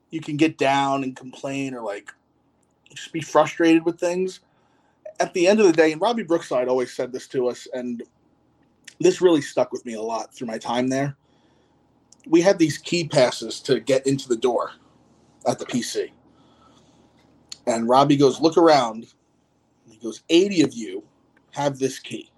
[0.09, 2.11] you can get down and complain or like
[2.93, 4.39] just be frustrated with things.
[5.19, 8.03] At the end of the day, and Robbie Brookside always said this to us, and
[8.99, 11.15] this really stuck with me a lot through my time there.
[12.27, 14.71] We had these key passes to get into the door
[15.45, 16.11] at the PC.
[17.67, 19.07] And Robbie goes, Look around.
[19.89, 21.03] He goes, 80 of you
[21.51, 22.31] have this key.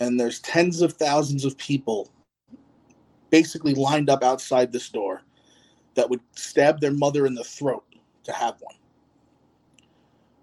[0.00, 2.10] And there's tens of thousands of people
[3.30, 5.22] basically lined up outside this door
[5.94, 7.84] that would stab their mother in the throat
[8.24, 8.74] to have one.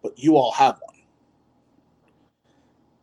[0.02, 0.96] But you all have one.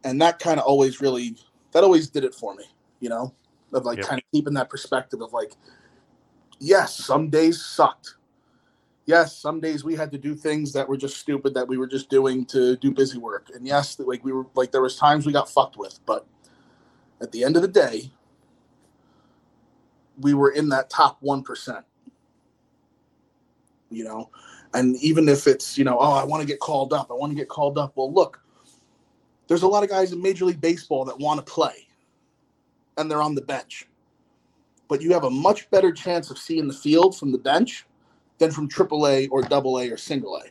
[0.04, 1.36] And that kind of always really,
[1.72, 2.64] that always did it for me,
[3.00, 3.34] you know,
[3.72, 4.06] of like Yep.
[4.06, 5.52] kind of keeping that perspective of like,
[6.58, 8.14] yes, some days sucked.
[9.06, 11.86] Yes, some days we had to do things that were just stupid that we were
[11.86, 13.50] just doing to do busy work.
[13.54, 16.26] And yes, like we were like there was times we got fucked with, but
[17.20, 18.10] at the end of the day,
[20.20, 21.84] we were in that top 1%.
[23.90, 24.30] You know,
[24.74, 27.30] and even if it's, you know, oh, I want to get called up, I want
[27.30, 27.92] to get called up.
[27.94, 28.40] Well, look,
[29.46, 31.86] there's a lot of guys in Major League Baseball that want to play
[32.96, 33.86] and they're on the bench.
[34.88, 37.86] But you have a much better chance of seeing the field from the bench
[38.38, 40.44] than from AAA or AA or single A.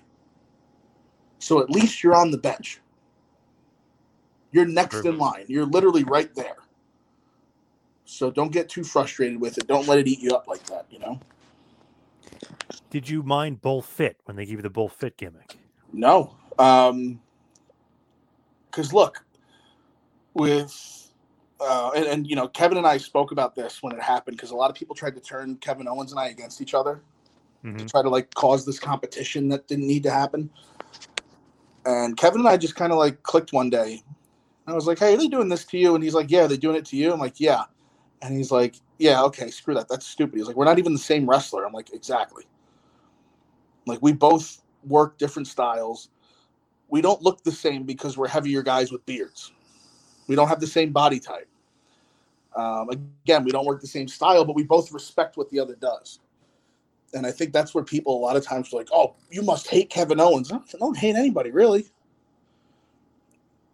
[1.40, 2.80] So at least you're on the bench.
[4.52, 5.12] You're next True.
[5.12, 5.46] in line.
[5.48, 6.56] You're literally right there.
[8.06, 9.68] So don't get too frustrated with it.
[9.68, 11.20] Don't let it eat you up like that, you know?
[12.90, 15.58] Did you mind Bull Fit when they gave you the Bull Fit gimmick?
[15.92, 16.36] No.
[16.58, 17.20] Um
[18.72, 19.26] because look,
[20.34, 21.12] with
[21.60, 24.52] uh and, and you know, Kevin and I spoke about this when it happened because
[24.52, 27.02] a lot of people tried to turn Kevin Owens and I against each other.
[27.78, 27.92] To Mhm.
[27.92, 30.50] try to like cause this competition that didn't need to happen.
[31.86, 34.04] And Kevin and I just kind of like clicked one day.
[34.68, 36.58] I was like, "Hey, are they doing this to you?" And he's like, "Yeah, they're
[36.58, 37.66] doing it to you." I'm like, "Yeah,"
[38.22, 39.88] and he's like, "Yeah, okay, screw that.
[39.88, 42.46] That's stupid." He's like, "We're not even the same wrestler." I'm like, "Exactly."
[43.86, 46.10] Like we both work different styles.
[46.88, 49.52] We don't look the same because we're heavier guys with beards.
[50.28, 51.48] We don't have the same body type.
[52.56, 55.76] Um, again, we don't work the same style, but we both respect what the other
[55.76, 56.20] does
[57.16, 59.68] and I think that's where people a lot of times are like, "Oh, you must
[59.68, 61.88] hate Kevin Owens." I don't- hate anybody really.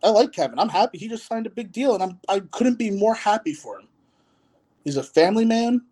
[0.04, 0.60] I like Kevin.
[0.60, 3.54] I'm happy he just signed a big deal, and I'm I couldn't be more happy
[3.54, 3.88] for him.
[4.84, 5.84] He's a family man.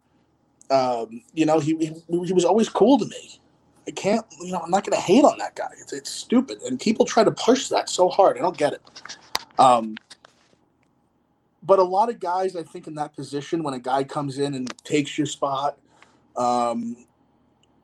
[0.72, 1.94] Um, you know, he, he
[2.26, 3.40] he was always cool to me.
[3.88, 5.70] I can't, you know, I'm not going to hate on that guy.
[5.82, 8.38] It's, it's stupid, and people try to push that so hard.
[8.38, 8.82] I don't get it.
[9.58, 9.96] Um,
[11.64, 14.54] but a lot of guys, I think, in that position, when a guy comes in
[14.54, 15.78] and takes your spot,
[16.38, 16.98] um,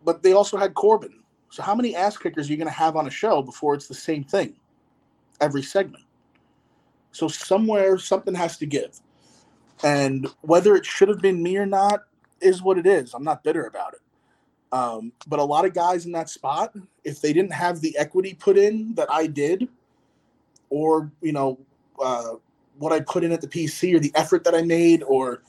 [0.06, 1.20] but they also had Corbin.
[1.50, 3.88] So how many ass kickers are you going to have on a show before it's
[3.88, 4.56] the same thing
[5.42, 6.04] every segment?
[7.12, 9.00] So somewhere something has to give.
[9.84, 12.02] And whether it should have been me or not
[12.42, 13.14] is what it is.
[13.14, 14.02] I'm not bitter about it.
[14.72, 18.34] Um, but a lot of guys in that spot, if they didn't have the equity
[18.34, 19.70] put in that I did,
[20.70, 21.58] or you know,
[22.02, 22.34] uh,
[22.78, 25.42] what I put in at the PC, or the effort that I made, or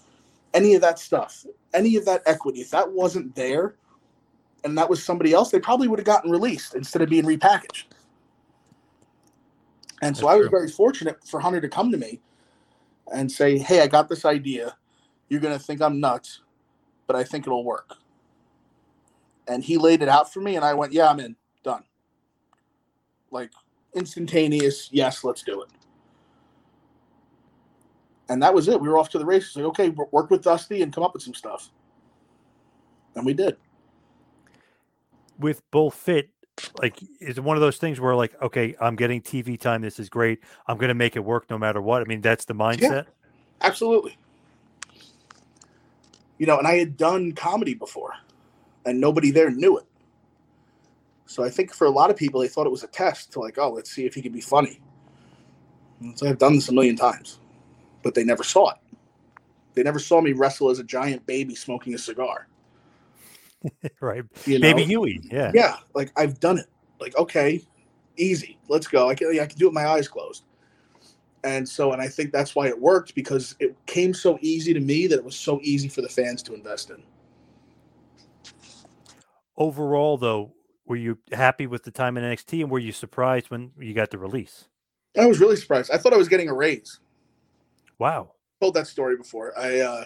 [0.55, 1.45] any of that stuff,
[1.75, 3.75] any of that equity, if that wasn't there,
[4.67, 7.85] and that was somebody else, they probably would have gotten released instead of being repackaged.
[10.03, 10.59] And so That's I was true.
[10.59, 12.21] very fortunate for Hunter to come to me
[13.13, 14.77] and say, "Hey, I got this idea.
[15.29, 16.41] You're gonna think I'm nuts,
[17.07, 17.95] but I think it'll work."
[19.47, 21.37] And he laid it out for me, and I went, "Yeah, I'm in.
[21.63, 21.85] Done."
[23.31, 23.53] Like
[23.95, 25.69] instantaneous, yes, let's do it.
[28.29, 28.81] And that was it.
[28.81, 29.55] We were off to the races.
[29.55, 31.71] Like, okay, work with Dusty and come up with some stuff.
[33.15, 33.57] And we did.
[35.39, 36.31] With Bull Fit,
[36.81, 39.83] like, is one of those things where, like, okay, I'm getting TV time.
[39.83, 40.41] This is great.
[40.67, 42.03] I'm going to make it work no matter what.
[42.03, 43.07] I mean, that's the mindset.
[43.61, 44.17] Absolutely.
[46.39, 48.13] You know, and I had done comedy before,
[48.85, 49.87] and nobody there knew it.
[51.27, 53.41] So I think for a lot of people, they thought it was a test to
[53.41, 54.81] like, oh, let's see if he can be funny.
[56.01, 57.41] And so I've done this a million times,
[58.03, 58.77] but they never saw it.
[59.75, 62.49] They never saw me wrestle as a giant baby smoking a cigar.
[64.01, 64.25] right.
[64.45, 64.63] You know?
[64.63, 65.21] Baby Huey.
[65.31, 65.53] Yeah.
[65.55, 66.67] yeah, like I've done it.
[67.01, 67.63] Like okay,
[68.17, 69.09] easy, let's go.
[69.09, 70.45] I can I can do it with my eyes closed.
[71.45, 74.81] And so, and I think that's why it worked because it came so easy to
[74.81, 77.01] me that it was so easy for the fans to invest in.
[79.57, 80.55] Overall, though,
[80.87, 84.11] were you happy with the time in NXT and were you surprised when you got
[84.11, 84.69] the release?
[85.17, 85.91] I was really surprised.
[85.93, 86.99] I thought I was getting a raise.
[87.99, 88.33] Wow.
[88.61, 89.57] told that story before.
[89.59, 90.05] I uh,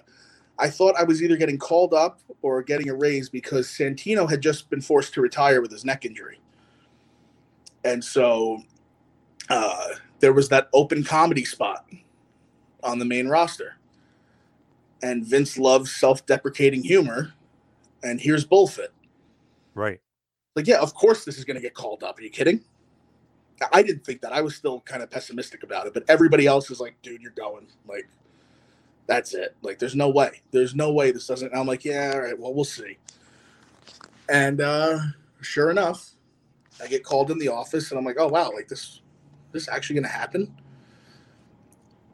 [0.60, 4.40] I thought I was either getting called up or getting a raise because Santino had
[4.40, 6.38] just been forced to retire with his neck injury,
[7.84, 8.62] and so
[9.48, 9.88] uh,
[10.20, 11.86] there was that open comedy spot
[12.82, 13.76] on the main roster,
[15.02, 17.32] and Vince loves self-deprecating humor,
[18.02, 18.92] and here's Bullfit.
[19.74, 20.00] Right.
[20.56, 22.18] Like, yeah, of course this is going to get called up.
[22.18, 22.64] Are you kidding?
[23.72, 24.32] I didn't think that.
[24.32, 27.32] I was still kind of pessimistic about it, but everybody else is like, dude, you're
[27.32, 27.66] going.
[27.86, 28.08] Like,
[29.10, 29.56] that's it.
[29.60, 30.40] Like, there's no way.
[30.52, 31.52] There's no way this doesn't.
[31.52, 32.96] I'm like, yeah, all right, well, we'll see.
[34.28, 35.00] And uh,
[35.40, 36.10] sure enough,
[36.80, 39.00] I get called in the office, and I'm like, oh wow, like this,
[39.50, 40.54] this actually going to happen?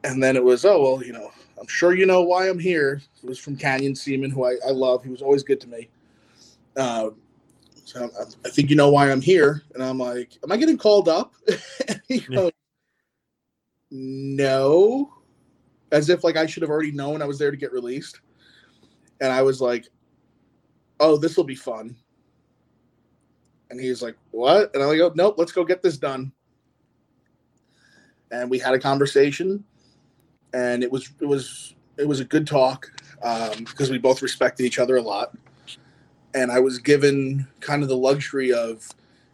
[0.05, 1.29] And then it was, oh well, you know,
[1.59, 2.99] I'm sure you know why I'm here.
[3.21, 5.03] It was from Canyon Ceman, who I, I love.
[5.03, 5.89] He was always good to me.
[6.75, 7.11] Uh,
[7.85, 9.61] so I, I, think you know why I'm here.
[9.75, 11.35] And I'm like, am I getting called up?
[12.07, 12.51] he goes,
[13.91, 15.16] no.
[15.91, 18.19] As if like I should have already known I was there to get released.
[19.21, 19.87] And I was like,
[20.99, 21.95] oh, this will be fun.
[23.69, 24.73] And he's like, what?
[24.73, 26.31] And I go, nope, let's go get this done.
[28.31, 29.63] And we had a conversation
[30.53, 32.91] and it was, it was, it was a good talk
[33.23, 35.35] um, because we both respected each other a lot
[36.37, 38.87] and I was given kind of the luxury of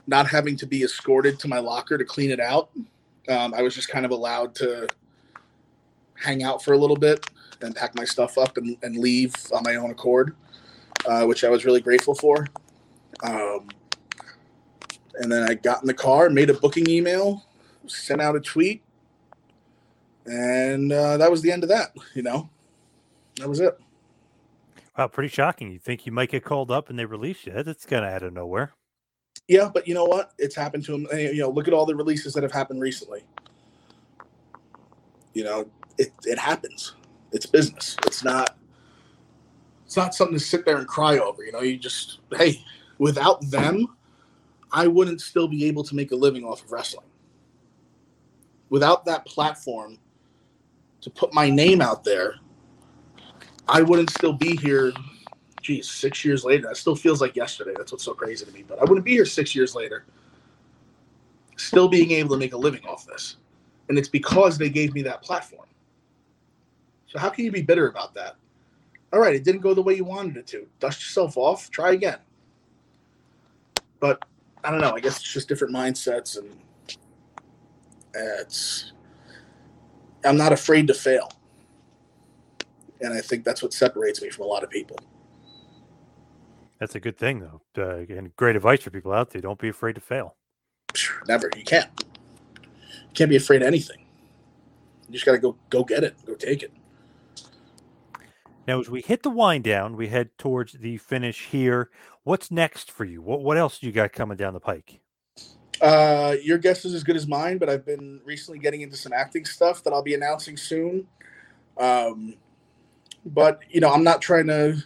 [0.08, 2.70] not having to be escorted to my locker to clean it out.
[3.28, 4.88] Um, I was just kind of allowed to
[6.16, 7.26] hang out for a little bit
[7.62, 10.36] and pack my stuff up and, and leave on my own accord,
[11.08, 12.48] uh, which I was really grateful for.
[13.24, 13.70] Um,
[15.16, 17.46] and then I got in the car, made a booking email,
[17.88, 18.84] sent out a tweet,
[20.26, 21.96] and uh, that was the end of that.
[22.14, 22.50] You know,
[23.38, 23.80] that was it.
[24.98, 25.72] Wow, pretty shocking.
[25.72, 27.64] You think you might get called up and they release you?
[27.64, 28.74] That's kind of out of nowhere.
[29.48, 30.34] Yeah, but you know what?
[30.38, 31.08] It's happened to him.
[31.12, 33.24] You know, look at all the releases that have happened recently.
[35.34, 35.66] You know,
[35.98, 36.96] it it happens.
[37.32, 37.98] It's business.
[38.06, 38.58] It's not.
[39.86, 41.44] It's not something to sit there and cry over.
[41.44, 42.64] You know, you just hey,
[42.98, 43.96] without them,
[44.72, 47.06] I wouldn't still be able to make a living off of wrestling.
[48.70, 50.00] Without that platform
[51.02, 52.36] to put my name out there
[53.68, 54.94] I wouldn't still be here.
[55.62, 56.68] Geez, six years later.
[56.68, 57.74] That still feels like yesterday.
[57.78, 58.64] That's what's so crazy to me.
[58.68, 60.06] But I wouldn't be here six years later,
[61.56, 63.38] still being able to make a living off this.
[63.90, 65.68] And it's because they gave me that platform.
[67.14, 68.36] So how can you be bitter about that?
[69.14, 70.68] All right, it didn't go the way you wanted it to.
[70.80, 71.70] Dust yourself off.
[71.70, 72.18] Try again.
[74.00, 74.26] But
[74.64, 74.96] I don't know.
[74.96, 76.50] I guess it's just different mindsets, and
[78.16, 78.92] it's.
[80.26, 81.30] I'm not afraid to fail
[83.04, 84.98] and I think that's what separates me from a lot of people.
[86.80, 89.42] That's a good thing, though, uh, and great advice for people out there.
[89.42, 90.36] Don't be afraid to fail.
[91.28, 91.50] Never.
[91.56, 91.90] You can't.
[92.62, 94.06] You can't be afraid of anything.
[95.08, 96.16] You just got to go go get it.
[96.26, 96.72] Go take it.
[98.68, 101.90] Now, as we hit the wind down, we head towards the finish here.
[102.24, 103.22] What's next for you?
[103.22, 105.00] What what else do you got coming down the pike?
[105.82, 109.12] Uh, your guess is as good as mine, but I've been recently getting into some
[109.12, 111.06] acting stuff that I'll be announcing soon.
[111.78, 112.36] Um,
[113.26, 114.82] but you know, I'm not trying to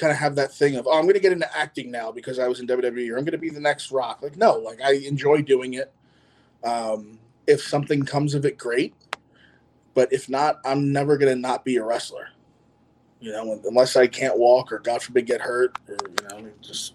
[0.00, 2.38] kind of have that thing of, oh, I'm going to get into acting now because
[2.38, 4.20] I was in WWE or I'm going to be the next Rock.
[4.22, 5.92] Like, no, like I enjoy doing it.
[6.64, 8.94] Um, if something comes of it, great.
[9.94, 12.28] But if not, I'm never to not be a wrestler.
[13.20, 16.94] You know, unless I can't walk or God forbid get hurt or, you know, just,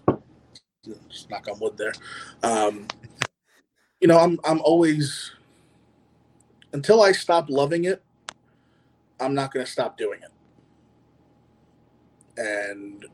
[1.08, 1.92] just knock on wood there.
[2.42, 2.88] Um,
[4.00, 5.32] you know, I'm, I'm always,
[6.72, 8.02] until I stop loving it,
[9.20, 10.30] I'm not to stop doing it.
[12.38, 13.06] And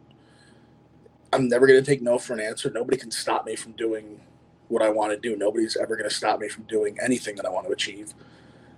[1.33, 2.71] I'm never going to take no for an answer.
[2.71, 4.21] Nobody can stop me from doing
[4.69, 5.37] what I want to do.
[5.37, 8.15] Nobody's ever going to stop me from doing anything that I want to achieve.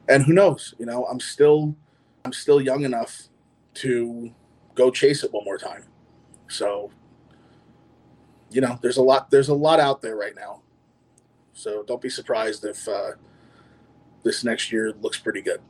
[0.08, 1.74] And who knows, you know, I'm still
[2.24, 3.28] I'm still young enough
[3.74, 4.30] to
[4.74, 5.84] go chase it one more time.
[6.48, 6.90] So,
[8.50, 10.62] you know, there's a lot there's a lot out there right now.
[11.52, 13.12] So don't be surprised if uh,
[14.22, 15.60] this next year looks pretty good.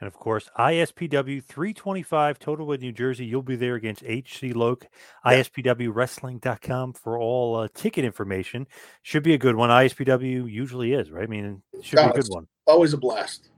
[0.00, 3.26] And of course, ISPW 325 Totalwood, New Jersey.
[3.26, 4.86] You'll be there against HC Loc,
[5.24, 5.40] yeah.
[5.40, 8.68] ISPWWrestling.com for all uh, ticket information.
[9.02, 9.70] Should be a good one.
[9.70, 11.24] ISPW usually is, right?
[11.24, 12.46] I mean, should oh, be a good one.
[12.66, 13.48] Always a blast.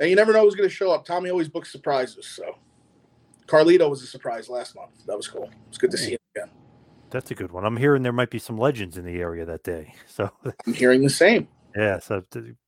[0.00, 1.04] And you never know who's going to show up.
[1.04, 2.26] Tommy always books surprises.
[2.26, 2.56] So
[3.46, 4.90] Carlito was a surprise last month.
[5.06, 5.50] That was cool.
[5.68, 6.50] It's good to see him again.
[7.10, 7.64] That's a good one.
[7.64, 9.94] I'm hearing there might be some legends in the area that day.
[10.06, 10.30] So
[10.66, 11.48] I'm hearing the same.
[11.76, 12.24] Yeah, so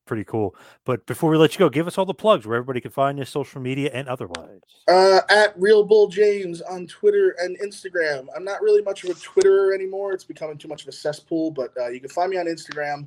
[0.07, 0.55] pretty cool.
[0.85, 3.19] But before we let you go, give us all the plugs where everybody can find
[3.19, 4.61] you, social media and otherwise.
[4.89, 8.27] Uh, at Real Bull James on Twitter and Instagram.
[8.37, 10.13] I'm not really much of a Twitterer anymore.
[10.13, 13.07] It's becoming too much of a cesspool, but uh, you can find me on Instagram.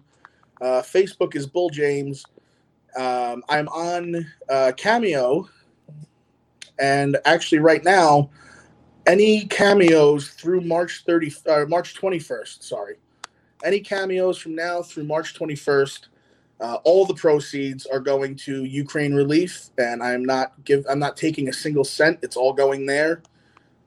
[0.61, 2.25] Uh, Facebook is Bull James.
[2.95, 5.49] Um, I'm on uh, Cameo,
[6.79, 8.29] and actually, right now,
[9.07, 12.63] any cameos through March 30, uh, March 21st.
[12.63, 12.95] Sorry,
[13.63, 16.07] any cameos from now through March 21st
[16.63, 21.17] uh, all the proceeds are going to Ukraine relief, and I'm not give I'm not
[21.17, 22.19] taking a single cent.
[22.21, 23.21] It's all going there.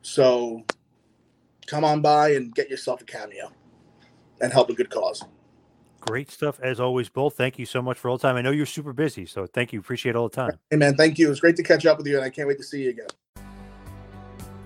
[0.03, 0.63] So,
[1.67, 3.51] come on by and get yourself a cameo
[4.43, 5.25] and help a good cause.
[6.01, 7.31] Great stuff as always, Bull.
[7.31, 8.37] Thank you so much for all the time.
[8.37, 9.81] I know you're super busy, so thank you.
[9.81, 10.59] Appreciate all the time.
[10.71, 11.29] Hey man, thank you.
[11.29, 12.91] It was great to catch up with you, and I can't wait to see you
[12.91, 13.09] again.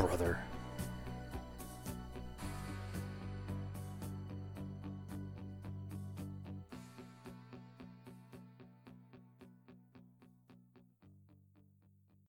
[0.00, 0.49] brother.